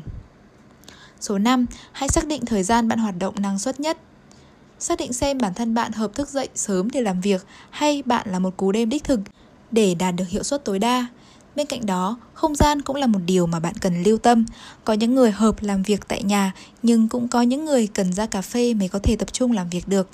Số 1.25 1.37
5. 1.37 1.65
Hãy 1.91 2.09
xác 2.09 2.27
định 2.27 2.45
thời 2.45 2.63
gian 2.63 2.87
bạn 2.87 2.99
hoạt 2.99 3.15
động 3.19 3.35
năng 3.39 3.59
suất 3.59 3.79
nhất. 3.79 3.97
Xác 4.79 4.99
định 4.99 5.13
xem 5.13 5.37
bản 5.37 5.53
thân 5.53 5.73
bạn 5.73 5.91
hợp 5.91 6.15
thức 6.15 6.29
dậy 6.29 6.49
sớm 6.55 6.89
để 6.89 7.01
làm 7.01 7.21
việc 7.21 7.45
hay 7.69 8.03
bạn 8.05 8.27
là 8.31 8.39
một 8.39 8.57
cú 8.57 8.71
đêm 8.71 8.89
đích 8.89 9.03
thực 9.03 9.19
để 9.71 9.95
đạt 9.95 10.15
được 10.15 10.27
hiệu 10.27 10.43
suất 10.43 10.65
tối 10.65 10.79
đa. 10.79 11.05
Bên 11.55 11.65
cạnh 11.67 11.85
đó, 11.85 12.17
không 12.33 12.55
gian 12.55 12.81
cũng 12.81 12.95
là 12.95 13.07
một 13.07 13.19
điều 13.25 13.47
mà 13.47 13.59
bạn 13.59 13.73
cần 13.81 14.03
lưu 14.03 14.17
tâm. 14.17 14.45
Có 14.83 14.93
những 14.93 15.15
người 15.15 15.31
hợp 15.31 15.63
làm 15.63 15.83
việc 15.83 16.07
tại 16.07 16.23
nhà, 16.23 16.53
nhưng 16.83 17.09
cũng 17.09 17.27
có 17.27 17.41
những 17.41 17.65
người 17.65 17.87
cần 17.87 18.13
ra 18.13 18.25
cà 18.25 18.41
phê 18.41 18.73
mới 18.73 18.89
có 18.89 18.99
thể 18.99 19.15
tập 19.15 19.33
trung 19.33 19.51
làm 19.51 19.69
việc 19.69 19.87
được. 19.87 20.09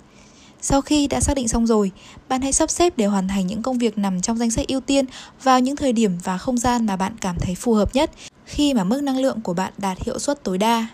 Sau 0.62 0.82
khi 0.82 1.08
đã 1.08 1.20
xác 1.20 1.34
định 1.36 1.48
xong 1.48 1.68
rồi, 1.68 1.92
bạn 2.30 2.42
hãy 2.42 2.54
sắp 2.54 2.70
xếp 2.70 2.94
để 2.98 3.06
hoàn 3.06 3.28
thành 3.28 3.48
những 3.48 3.62
công 3.62 3.78
việc 3.78 3.98
nằm 3.98 4.22
trong 4.22 4.38
danh 4.38 4.52
sách 4.52 4.68
ưu 4.68 4.80
tiên 4.80 5.06
vào 5.44 5.60
những 5.60 5.76
thời 5.76 5.94
điểm 5.94 6.12
và 6.24 6.38
không 6.38 6.58
gian 6.58 6.86
mà 6.86 6.96
bạn 6.96 7.16
cảm 7.22 7.36
thấy 7.40 7.56
phù 7.56 7.74
hợp 7.74 7.96
nhất 7.96 8.12
khi 8.46 8.74
mà 8.74 8.84
mức 8.84 9.04
năng 9.04 9.18
lượng 9.18 9.42
của 9.42 9.54
bạn 9.54 9.74
đạt 9.78 9.98
hiệu 10.06 10.20
suất 10.20 10.44
tối 10.44 10.58
đa. 10.58 10.88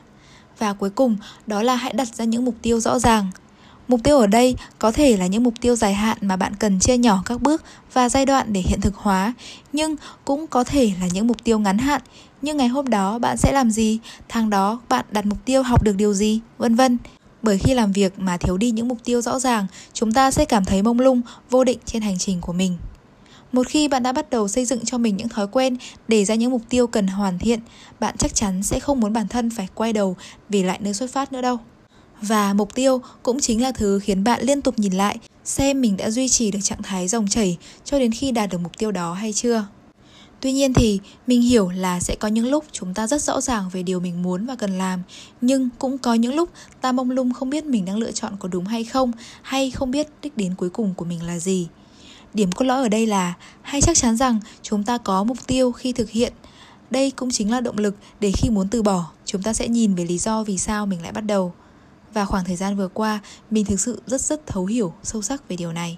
Và 0.60 0.74
cuối 0.74 0.90
cùng, 0.90 1.18
đó 1.48 1.64
là 1.64 1.76
hãy 1.76 1.94
đặt 1.94 2.16
ra 2.16 2.26
những 2.26 2.46
mục 2.46 2.56
tiêu 2.62 2.80
rõ 2.80 3.00
ràng. 3.00 3.32
Mục 3.88 4.00
tiêu 4.04 4.18
ở 4.18 4.28
đây 4.28 4.56
có 4.80 4.92
thể 4.92 5.18
là 5.18 5.28
những 5.28 5.44
mục 5.44 5.54
tiêu 5.62 5.76
dài 5.76 5.94
hạn 5.94 6.18
mà 6.22 6.36
bạn 6.36 6.56
cần 6.56 6.80
chia 6.80 6.98
nhỏ 6.98 7.22
các 7.26 7.42
bước 7.42 7.64
và 7.94 8.10
giai 8.10 8.26
đoạn 8.26 8.54
để 8.54 8.62
hiện 8.62 8.82
thực 8.82 8.96
hóa, 8.96 9.34
nhưng 9.74 9.96
cũng 10.26 10.48
có 10.48 10.64
thể 10.64 10.92
là 11.02 11.08
những 11.14 11.28
mục 11.28 11.44
tiêu 11.44 11.60
ngắn 11.60 11.78
hạn, 11.78 12.02
như 12.42 12.54
ngày 12.54 12.68
hôm 12.68 12.90
đó 12.90 13.20
bạn 13.20 13.38
sẽ 13.38 13.52
làm 13.52 13.72
gì, 13.72 14.00
tháng 14.30 14.50
đó 14.50 14.80
bạn 14.90 15.06
đặt 15.12 15.26
mục 15.26 15.38
tiêu 15.46 15.64
học 15.64 15.84
được 15.84 15.96
điều 15.98 16.14
gì, 16.14 16.40
vân 16.58 16.76
vân. 16.76 16.98
Bởi 17.42 17.58
khi 17.58 17.74
làm 17.74 17.92
việc 17.92 18.20
mà 18.20 18.38
thiếu 18.38 18.58
đi 18.58 18.72
những 18.72 18.88
mục 18.88 18.98
tiêu 19.04 19.22
rõ 19.22 19.40
ràng, 19.40 19.68
chúng 19.94 20.14
ta 20.14 20.32
sẽ 20.32 20.46
cảm 20.46 20.66
thấy 20.66 20.84
mông 20.84 21.00
lung, 21.00 21.22
vô 21.50 21.64
định 21.64 21.80
trên 21.86 22.02
hành 22.02 22.18
trình 22.18 22.42
của 22.42 22.54
mình. 22.54 22.78
Một 23.52 23.68
khi 23.68 23.88
bạn 23.88 24.04
đã 24.04 24.12
bắt 24.12 24.30
đầu 24.30 24.48
xây 24.48 24.66
dựng 24.66 24.86
cho 24.86 24.98
mình 24.98 25.18
những 25.18 25.30
thói 25.30 25.48
quen, 25.48 25.78
để 26.08 26.26
ra 26.26 26.36
những 26.36 26.52
mục 26.52 26.62
tiêu 26.70 26.88
cần 26.88 27.08
hoàn 27.08 27.40
thiện, 27.40 27.60
bạn 28.00 28.16
chắc 28.18 28.36
chắn 28.36 28.64
sẽ 28.64 28.80
không 28.80 29.00
muốn 29.00 29.14
bản 29.14 29.28
thân 29.28 29.50
phải 29.50 29.68
quay 29.76 29.94
đầu 29.94 30.16
về 30.50 30.64
lại 30.64 30.80
nơi 30.82 30.94
xuất 30.94 31.12
phát 31.12 31.34
nữa 31.34 31.42
đâu. 31.42 31.58
Và 32.22 32.54
mục 32.54 32.76
tiêu 32.76 33.02
cũng 33.24 33.40
chính 33.40 33.62
là 33.62 33.72
thứ 33.72 34.00
khiến 34.00 34.24
bạn 34.24 34.42
liên 34.42 34.62
tục 34.62 34.80
nhìn 34.80 34.94
lại 34.94 35.18
xem 35.44 35.82
mình 35.82 35.98
đã 35.98 36.10
duy 36.10 36.30
trì 36.30 36.52
được 36.52 36.60
trạng 36.62 36.84
thái 36.84 37.08
dòng 37.08 37.28
chảy 37.28 37.58
cho 37.84 38.00
đến 38.00 38.12
khi 38.12 38.32
đạt 38.32 38.50
được 38.50 38.58
mục 38.58 38.78
tiêu 38.78 38.92
đó 38.92 39.14
hay 39.14 39.34
chưa. 39.34 39.66
Tuy 40.42 40.52
nhiên 40.52 40.74
thì 40.74 41.00
mình 41.28 41.42
hiểu 41.42 41.70
là 41.70 42.00
sẽ 42.00 42.16
có 42.16 42.28
những 42.28 42.48
lúc 42.48 42.66
chúng 42.72 42.94
ta 42.94 43.08
rất 43.08 43.22
rõ 43.22 43.42
ràng 43.42 43.70
về 43.72 43.84
điều 43.84 44.00
mình 44.00 44.24
muốn 44.24 44.46
và 44.46 44.56
cần 44.56 44.78
làm, 44.78 45.04
nhưng 45.42 45.70
cũng 45.80 45.98
có 45.98 46.14
những 46.14 46.36
lúc 46.36 46.50
ta 46.82 46.92
mông 46.92 47.12
lung 47.12 47.34
không 47.34 47.50
biết 47.50 47.66
mình 47.66 47.86
đang 47.86 47.98
lựa 47.98 48.12
chọn 48.12 48.34
có 48.40 48.48
đúng 48.48 48.66
hay 48.66 48.84
không, 48.84 49.12
hay 49.42 49.72
không 49.72 49.92
biết 49.92 50.08
đích 50.22 50.38
đến 50.38 50.56
cuối 50.58 50.70
cùng 50.70 50.94
của 50.94 51.06
mình 51.06 51.24
là 51.24 51.40
gì. 51.40 51.68
Điểm 52.38 52.52
cốt 52.52 52.66
lõi 52.66 52.82
ở 52.82 52.90
đây 52.90 53.06
là 53.06 53.34
hãy 53.62 53.82
chắc 53.82 53.98
chắn 53.98 54.18
rằng 54.18 54.40
chúng 54.62 54.84
ta 54.84 54.98
có 54.98 55.24
mục 55.24 55.38
tiêu 55.48 55.72
khi 55.72 55.94
thực 55.94 56.10
hiện. 56.10 56.34
Đây 56.90 57.12
cũng 57.12 57.32
chính 57.32 57.52
là 57.52 57.62
động 57.62 57.78
lực 57.78 57.96
để 58.20 58.32
khi 58.32 58.50
muốn 58.50 58.68
từ 58.68 58.84
bỏ, 58.84 59.12
chúng 59.26 59.42
ta 59.42 59.54
sẽ 59.54 59.68
nhìn 59.68 59.96
về 59.96 60.06
lý 60.06 60.18
do 60.18 60.44
vì 60.44 60.58
sao 60.58 60.86
mình 60.86 61.02
lại 61.02 61.12
bắt 61.12 61.22
đầu. 61.22 61.54
Và 62.14 62.26
khoảng 62.26 62.46
thời 62.46 62.56
gian 62.56 62.78
vừa 62.78 62.88
qua, 62.88 63.20
mình 63.52 63.66
thực 63.66 63.80
sự 63.80 64.02
rất 64.06 64.22
rất 64.22 64.48
thấu 64.48 64.66
hiểu 64.66 64.94
sâu 65.04 65.22
sắc 65.22 65.50
về 65.50 65.56
điều 65.56 65.72
này. 65.72 65.98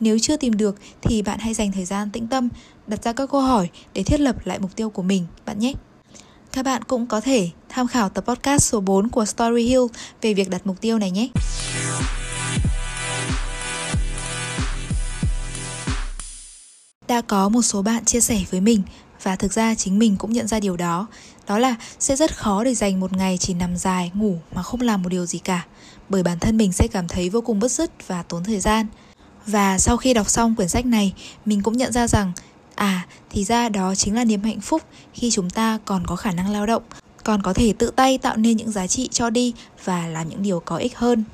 Nếu 0.00 0.18
chưa 0.18 0.36
tìm 0.36 0.56
được 0.56 0.76
thì 1.02 1.22
bạn 1.22 1.38
hãy 1.38 1.54
dành 1.54 1.72
thời 1.72 1.84
gian 1.84 2.10
tĩnh 2.10 2.26
tâm, 2.26 2.48
đặt 2.86 3.02
ra 3.02 3.12
các 3.12 3.30
câu 3.30 3.40
hỏi 3.40 3.68
để 3.94 4.02
thiết 4.02 4.20
lập 4.20 4.36
lại 4.44 4.58
mục 4.58 4.76
tiêu 4.76 4.90
của 4.90 5.02
mình 5.02 5.26
bạn 5.46 5.58
nhé. 5.58 5.72
Các 6.52 6.64
bạn 6.64 6.84
cũng 6.84 7.06
có 7.06 7.20
thể 7.20 7.50
tham 7.68 7.86
khảo 7.86 8.08
tập 8.08 8.24
podcast 8.26 8.62
số 8.62 8.80
4 8.80 9.08
của 9.08 9.24
Story 9.24 9.62
Hill 9.62 9.82
về 10.22 10.34
việc 10.34 10.50
đặt 10.50 10.66
mục 10.66 10.80
tiêu 10.80 10.98
này 10.98 11.10
nhé. 11.10 11.28
Đã 17.12 17.20
có 17.20 17.48
một 17.48 17.62
số 17.62 17.82
bạn 17.82 18.04
chia 18.04 18.20
sẻ 18.20 18.40
với 18.50 18.60
mình 18.60 18.82
và 19.22 19.36
thực 19.36 19.52
ra 19.52 19.74
chính 19.74 19.98
mình 19.98 20.16
cũng 20.16 20.32
nhận 20.32 20.48
ra 20.48 20.60
điều 20.60 20.76
đó. 20.76 21.06
Đó 21.48 21.58
là 21.58 21.74
sẽ 21.98 22.16
rất 22.16 22.36
khó 22.36 22.64
để 22.64 22.74
dành 22.74 23.00
một 23.00 23.12
ngày 23.12 23.38
chỉ 23.38 23.54
nằm 23.54 23.76
dài 23.76 24.10
ngủ 24.14 24.36
mà 24.54 24.62
không 24.62 24.80
làm 24.80 25.02
một 25.02 25.08
điều 25.08 25.26
gì 25.26 25.38
cả 25.38 25.66
bởi 26.08 26.22
bản 26.22 26.38
thân 26.38 26.56
mình 26.56 26.72
sẽ 26.72 26.86
cảm 26.86 27.08
thấy 27.08 27.30
vô 27.30 27.40
cùng 27.40 27.58
bứt 27.58 27.70
rứt 27.70 27.90
và 28.06 28.22
tốn 28.22 28.44
thời 28.44 28.60
gian. 28.60 28.86
Và 29.46 29.78
sau 29.78 29.96
khi 29.96 30.14
đọc 30.14 30.30
xong 30.30 30.54
quyển 30.56 30.68
sách 30.68 30.86
này 30.86 31.12
mình 31.44 31.62
cũng 31.62 31.76
nhận 31.76 31.92
ra 31.92 32.08
rằng 32.08 32.32
à 32.74 33.06
thì 33.30 33.44
ra 33.44 33.68
đó 33.68 33.94
chính 33.94 34.14
là 34.14 34.24
niềm 34.24 34.42
hạnh 34.42 34.60
phúc 34.60 34.82
khi 35.14 35.30
chúng 35.30 35.50
ta 35.50 35.78
còn 35.84 36.06
có 36.06 36.16
khả 36.16 36.32
năng 36.32 36.50
lao 36.50 36.66
động 36.66 36.82
còn 37.24 37.42
có 37.42 37.52
thể 37.52 37.72
tự 37.78 37.90
tay 37.96 38.18
tạo 38.18 38.36
nên 38.36 38.56
những 38.56 38.70
giá 38.70 38.86
trị 38.86 39.08
cho 39.12 39.30
đi 39.30 39.54
và 39.84 40.06
làm 40.06 40.28
những 40.28 40.42
điều 40.42 40.60
có 40.60 40.76
ích 40.76 40.96
hơn. 40.96 41.24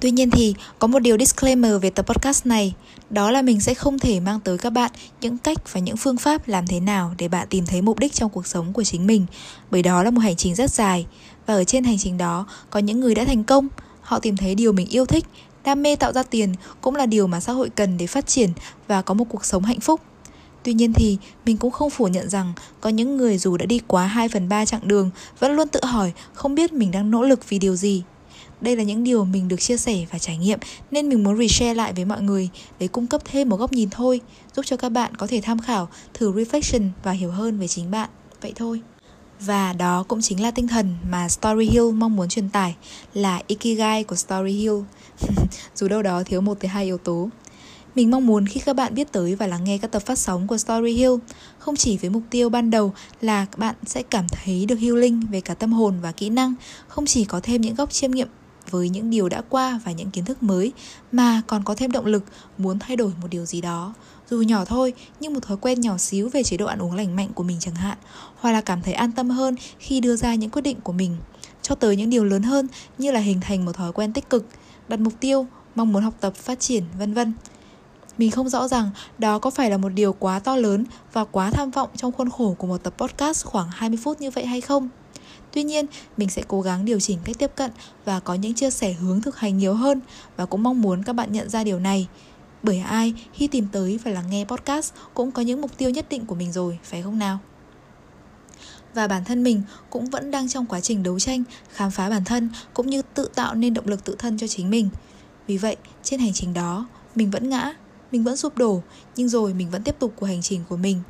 Tuy 0.00 0.10
nhiên 0.10 0.30
thì 0.30 0.54
có 0.78 0.86
một 0.86 0.98
điều 0.98 1.18
disclaimer 1.18 1.82
về 1.82 1.90
tập 1.90 2.06
podcast 2.06 2.46
này, 2.46 2.74
đó 3.10 3.30
là 3.30 3.42
mình 3.42 3.60
sẽ 3.60 3.74
không 3.74 3.98
thể 3.98 4.20
mang 4.20 4.40
tới 4.40 4.58
các 4.58 4.70
bạn 4.70 4.90
những 5.20 5.38
cách 5.38 5.72
và 5.72 5.80
những 5.80 5.96
phương 5.96 6.16
pháp 6.16 6.48
làm 6.48 6.66
thế 6.66 6.80
nào 6.80 7.14
để 7.18 7.28
bạn 7.28 7.46
tìm 7.50 7.66
thấy 7.66 7.82
mục 7.82 7.98
đích 7.98 8.12
trong 8.12 8.30
cuộc 8.30 8.46
sống 8.46 8.72
của 8.72 8.84
chính 8.84 9.06
mình, 9.06 9.26
bởi 9.70 9.82
đó 9.82 10.02
là 10.02 10.10
một 10.10 10.20
hành 10.20 10.36
trình 10.36 10.54
rất 10.54 10.70
dài. 10.70 11.06
Và 11.46 11.54
ở 11.54 11.64
trên 11.64 11.84
hành 11.84 11.98
trình 11.98 12.18
đó 12.18 12.46
có 12.70 12.80
những 12.80 13.00
người 13.00 13.14
đã 13.14 13.24
thành 13.24 13.44
công, 13.44 13.68
họ 14.00 14.18
tìm 14.18 14.36
thấy 14.36 14.54
điều 14.54 14.72
mình 14.72 14.86
yêu 14.86 15.06
thích, 15.06 15.24
đam 15.64 15.82
mê 15.82 15.96
tạo 15.96 16.12
ra 16.12 16.22
tiền 16.22 16.54
cũng 16.80 16.96
là 16.96 17.06
điều 17.06 17.26
mà 17.26 17.40
xã 17.40 17.52
hội 17.52 17.70
cần 17.70 17.98
để 17.98 18.06
phát 18.06 18.26
triển 18.26 18.50
và 18.88 19.02
có 19.02 19.14
một 19.14 19.24
cuộc 19.28 19.44
sống 19.44 19.62
hạnh 19.62 19.80
phúc. 19.80 20.00
Tuy 20.62 20.72
nhiên 20.72 20.92
thì 20.92 21.18
mình 21.46 21.56
cũng 21.56 21.70
không 21.70 21.90
phủ 21.90 22.08
nhận 22.08 22.28
rằng 22.28 22.52
có 22.80 22.90
những 22.90 23.16
người 23.16 23.38
dù 23.38 23.56
đã 23.56 23.66
đi 23.66 23.80
quá 23.86 24.06
2 24.06 24.28
phần 24.28 24.48
3 24.48 24.64
chặng 24.64 24.88
đường 24.88 25.10
vẫn 25.38 25.52
luôn 25.52 25.68
tự 25.68 25.80
hỏi 25.82 26.12
không 26.32 26.54
biết 26.54 26.72
mình 26.72 26.90
đang 26.90 27.10
nỗ 27.10 27.22
lực 27.22 27.48
vì 27.48 27.58
điều 27.58 27.76
gì 27.76 28.02
đây 28.60 28.76
là 28.76 28.82
những 28.82 29.04
điều 29.04 29.24
mình 29.24 29.48
được 29.48 29.60
chia 29.60 29.76
sẻ 29.76 30.06
và 30.10 30.18
trải 30.18 30.36
nghiệm 30.36 30.58
nên 30.90 31.08
mình 31.08 31.24
muốn 31.24 31.38
reshare 31.38 31.74
lại 31.74 31.92
với 31.92 32.04
mọi 32.04 32.22
người 32.22 32.48
để 32.78 32.88
cung 32.88 33.06
cấp 33.06 33.20
thêm 33.24 33.48
một 33.48 33.56
góc 33.56 33.72
nhìn 33.72 33.90
thôi, 33.90 34.20
giúp 34.56 34.62
cho 34.66 34.76
các 34.76 34.88
bạn 34.88 35.14
có 35.16 35.26
thể 35.26 35.40
tham 35.40 35.58
khảo, 35.58 35.88
thử 36.14 36.32
reflection 36.32 36.88
và 37.02 37.12
hiểu 37.12 37.30
hơn 37.30 37.58
về 37.58 37.68
chính 37.68 37.90
bạn. 37.90 38.10
Vậy 38.40 38.52
thôi. 38.56 38.80
Và 39.40 39.72
đó 39.72 40.04
cũng 40.08 40.20
chính 40.20 40.42
là 40.42 40.50
tinh 40.50 40.68
thần 40.68 40.94
mà 41.10 41.28
Story 41.28 41.66
Hill 41.66 41.90
mong 41.90 42.16
muốn 42.16 42.28
truyền 42.28 42.48
tải 42.48 42.76
là 43.14 43.42
Ikigai 43.46 44.04
của 44.04 44.16
Story 44.16 44.52
Hill. 44.52 44.76
Dù 45.74 45.88
đâu 45.88 46.02
đó 46.02 46.22
thiếu 46.22 46.40
một 46.40 46.60
tới 46.60 46.68
hai 46.68 46.84
yếu 46.84 46.98
tố. 46.98 47.28
Mình 47.94 48.10
mong 48.10 48.26
muốn 48.26 48.46
khi 48.46 48.60
các 48.60 48.76
bạn 48.76 48.94
biết 48.94 49.12
tới 49.12 49.34
và 49.34 49.46
lắng 49.46 49.64
nghe 49.64 49.78
các 49.78 49.92
tập 49.92 50.02
phát 50.06 50.18
sóng 50.18 50.46
của 50.46 50.58
Story 50.58 50.92
Hill, 50.92 51.14
không 51.58 51.76
chỉ 51.76 51.96
với 51.96 52.10
mục 52.10 52.22
tiêu 52.30 52.48
ban 52.48 52.70
đầu 52.70 52.92
là 53.20 53.44
các 53.44 53.58
bạn 53.58 53.74
sẽ 53.86 54.02
cảm 54.02 54.26
thấy 54.28 54.66
được 54.66 54.78
healing 54.78 55.20
về 55.30 55.40
cả 55.40 55.54
tâm 55.54 55.72
hồn 55.72 55.94
và 56.02 56.12
kỹ 56.12 56.30
năng, 56.30 56.54
không 56.88 57.06
chỉ 57.06 57.24
có 57.24 57.40
thêm 57.42 57.60
những 57.60 57.74
góc 57.74 57.92
chiêm 57.92 58.10
nghiệm 58.10 58.28
với 58.70 58.88
những 58.88 59.10
điều 59.10 59.28
đã 59.28 59.42
qua 59.48 59.80
và 59.84 59.92
những 59.92 60.10
kiến 60.10 60.24
thức 60.24 60.42
mới 60.42 60.72
mà 61.12 61.42
còn 61.46 61.64
có 61.64 61.74
thêm 61.74 61.92
động 61.92 62.06
lực 62.06 62.24
muốn 62.58 62.78
thay 62.78 62.96
đổi 62.96 63.12
một 63.22 63.28
điều 63.30 63.46
gì 63.46 63.60
đó. 63.60 63.94
Dù 64.30 64.42
nhỏ 64.42 64.64
thôi, 64.64 64.92
nhưng 65.20 65.34
một 65.34 65.40
thói 65.42 65.56
quen 65.56 65.80
nhỏ 65.80 65.98
xíu 65.98 66.28
về 66.28 66.42
chế 66.42 66.56
độ 66.56 66.66
ăn 66.66 66.82
uống 66.82 66.94
lành 66.94 67.16
mạnh 67.16 67.28
của 67.34 67.42
mình 67.42 67.56
chẳng 67.60 67.74
hạn, 67.74 67.98
hoặc 68.36 68.52
là 68.52 68.60
cảm 68.60 68.82
thấy 68.82 68.94
an 68.94 69.12
tâm 69.12 69.30
hơn 69.30 69.54
khi 69.78 70.00
đưa 70.00 70.16
ra 70.16 70.34
những 70.34 70.50
quyết 70.50 70.62
định 70.62 70.80
của 70.80 70.92
mình. 70.92 71.16
Cho 71.62 71.74
tới 71.74 71.96
những 71.96 72.10
điều 72.10 72.24
lớn 72.24 72.42
hơn 72.42 72.66
như 72.98 73.10
là 73.10 73.20
hình 73.20 73.40
thành 73.40 73.64
một 73.64 73.72
thói 73.72 73.92
quen 73.92 74.12
tích 74.12 74.30
cực, 74.30 74.46
đặt 74.88 75.00
mục 75.00 75.12
tiêu, 75.20 75.46
mong 75.74 75.92
muốn 75.92 76.02
học 76.02 76.14
tập, 76.20 76.34
phát 76.36 76.60
triển, 76.60 76.84
vân 76.98 77.14
vân. 77.14 77.32
Mình 78.18 78.30
không 78.30 78.48
rõ 78.48 78.68
rằng 78.68 78.90
đó 79.18 79.38
có 79.38 79.50
phải 79.50 79.70
là 79.70 79.76
một 79.76 79.88
điều 79.88 80.12
quá 80.12 80.38
to 80.38 80.56
lớn 80.56 80.84
và 81.12 81.24
quá 81.24 81.50
tham 81.50 81.70
vọng 81.70 81.88
trong 81.96 82.12
khuôn 82.12 82.30
khổ 82.30 82.56
của 82.58 82.66
một 82.66 82.82
tập 82.82 82.94
podcast 82.98 83.44
khoảng 83.44 83.68
20 83.70 83.98
phút 84.02 84.20
như 84.20 84.30
vậy 84.30 84.46
hay 84.46 84.60
không. 84.60 84.88
Tuy 85.52 85.62
nhiên, 85.62 85.86
mình 86.16 86.28
sẽ 86.28 86.42
cố 86.48 86.60
gắng 86.60 86.84
điều 86.84 87.00
chỉnh 87.00 87.18
cách 87.24 87.36
tiếp 87.38 87.50
cận 87.54 87.70
và 88.04 88.20
có 88.20 88.34
những 88.34 88.54
chia 88.54 88.70
sẻ 88.70 88.92
hướng 88.92 89.20
thực 89.20 89.36
hành 89.36 89.58
nhiều 89.58 89.74
hơn 89.74 90.00
và 90.36 90.46
cũng 90.46 90.62
mong 90.62 90.80
muốn 90.80 91.02
các 91.02 91.12
bạn 91.12 91.32
nhận 91.32 91.48
ra 91.48 91.64
điều 91.64 91.78
này. 91.78 92.08
Bởi 92.62 92.78
ai 92.78 93.14
khi 93.32 93.46
tìm 93.46 93.66
tới 93.72 93.98
và 94.04 94.10
lắng 94.10 94.30
nghe 94.30 94.44
podcast 94.44 94.92
cũng 95.14 95.30
có 95.30 95.42
những 95.42 95.60
mục 95.60 95.78
tiêu 95.78 95.90
nhất 95.90 96.06
định 96.10 96.26
của 96.26 96.34
mình 96.34 96.52
rồi, 96.52 96.78
phải 96.84 97.02
không 97.02 97.18
nào? 97.18 97.38
Và 98.94 99.06
bản 99.06 99.24
thân 99.24 99.42
mình 99.42 99.62
cũng 99.90 100.06
vẫn 100.06 100.30
đang 100.30 100.48
trong 100.48 100.66
quá 100.66 100.80
trình 100.80 101.02
đấu 101.02 101.18
tranh, 101.18 101.42
khám 101.70 101.90
phá 101.90 102.10
bản 102.10 102.24
thân 102.24 102.50
cũng 102.74 102.86
như 102.86 103.02
tự 103.14 103.28
tạo 103.34 103.54
nên 103.54 103.74
động 103.74 103.88
lực 103.88 104.04
tự 104.04 104.16
thân 104.18 104.38
cho 104.38 104.46
chính 104.46 104.70
mình. 104.70 104.88
Vì 105.46 105.56
vậy, 105.56 105.76
trên 106.02 106.20
hành 106.20 106.32
trình 106.32 106.54
đó, 106.54 106.88
mình 107.14 107.30
vẫn 107.30 107.48
ngã, 107.48 107.72
mình 108.12 108.24
vẫn 108.24 108.36
sụp 108.36 108.58
đổ, 108.58 108.82
nhưng 109.16 109.28
rồi 109.28 109.54
mình 109.54 109.70
vẫn 109.70 109.82
tiếp 109.82 109.96
tục 109.98 110.12
cuộc 110.16 110.26
hành 110.26 110.42
trình 110.42 110.64
của 110.68 110.76
mình. 110.76 111.02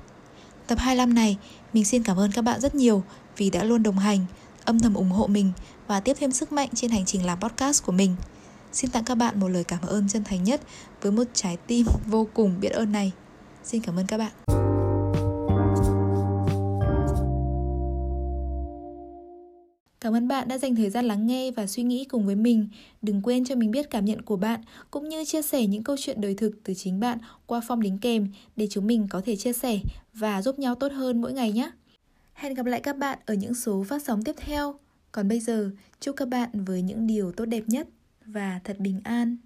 Tập 0.66 0.79
25 0.79 1.14
này, 1.14 1.38
mình 1.72 1.85
xin 1.85 2.03
cảm 2.03 2.18
ơn 2.18 2.33
các 2.33 2.42
bạn 2.42 2.61
rất 2.61 2.74
nhiều 2.74 3.03
vì 3.40 3.50
đã 3.50 3.64
luôn 3.64 3.83
đồng 3.83 3.98
hành, 3.98 4.26
âm 4.64 4.79
thầm 4.79 4.94
ủng 4.94 5.11
hộ 5.11 5.26
mình 5.26 5.53
và 5.87 6.00
tiếp 6.00 6.16
thêm 6.20 6.33
sức 6.33 6.53
mạnh 6.53 6.68
trên 6.74 6.90
hành 6.90 7.05
trình 7.05 7.26
làm 7.26 7.40
podcast 7.40 7.85
của 7.85 7.92
mình. 7.92 8.16
Xin 8.72 8.90
tặng 8.90 9.05
các 9.05 9.14
bạn 9.14 9.40
một 9.40 9.48
lời 9.48 9.64
cảm 9.64 9.81
ơn 9.87 10.09
chân 10.09 10.24
thành 10.24 10.44
nhất 10.44 10.61
với 11.03 11.12
một 11.12 11.24
trái 11.33 11.57
tim 11.66 11.87
vô 12.07 12.26
cùng 12.35 12.61
biết 12.61 12.68
ơn 12.68 12.92
này. 12.92 13.12
Xin 13.64 13.83
cảm 13.83 13.96
ơn 13.96 14.07
các 14.07 14.18
bạn. 14.18 14.33
Cảm 20.00 20.16
ơn 20.16 20.29
bạn 20.29 20.48
đã 20.48 20.59
dành 20.59 20.76
thời 20.76 20.90
gian 20.90 21.05
lắng 21.05 21.26
nghe 21.26 21.50
và 21.50 21.66
suy 21.66 21.83
nghĩ 21.83 22.05
cùng 22.05 22.26
với 22.26 22.35
mình. 22.35 22.68
Đừng 23.03 23.22
quên 23.22 23.44
cho 23.44 23.55
mình 23.55 23.70
biết 23.70 23.90
cảm 23.90 24.05
nhận 24.05 24.22
của 24.22 24.37
bạn 24.37 24.61
cũng 24.90 25.09
như 25.09 25.24
chia 25.24 25.42
sẻ 25.42 25.66
những 25.66 25.85
câu 25.85 25.96
chuyện 25.98 26.20
đời 26.20 26.35
thực 26.35 26.50
từ 26.64 26.74
chính 26.74 27.00
bạn 27.00 27.18
qua 27.46 27.61
form 27.68 27.81
đính 27.81 27.98
kèm 27.98 28.29
để 28.57 28.66
chúng 28.70 28.87
mình 28.87 29.07
có 29.11 29.20
thể 29.24 29.37
chia 29.37 29.53
sẻ 29.53 29.79
và 30.14 30.42
giúp 30.42 30.59
nhau 30.59 30.74
tốt 30.74 30.92
hơn 30.92 31.20
mỗi 31.20 31.33
ngày 31.33 31.53
nhé. 31.53 31.70
Hẹn 32.40 32.55
gặp 32.55 32.66
lại 32.66 32.81
các 32.81 32.96
bạn 32.96 33.18
ở 33.26 33.35
những 33.35 33.55
số 33.55 33.85
phát 33.88 34.03
sóng 34.03 34.24
tiếp 34.24 34.35
theo. 34.38 34.74
Còn 35.12 35.29
bây 35.29 35.40
giờ, 35.40 35.70
chúc 36.00 36.16
các 36.16 36.29
bạn 36.29 36.64
với 36.64 36.83
những 36.83 37.07
điều 37.07 37.33
tốt 37.33 37.44
đẹp 37.44 37.62
nhất 37.66 37.88
và 38.26 38.61
thật 38.64 38.76
bình 38.79 39.00
an. 39.05 39.37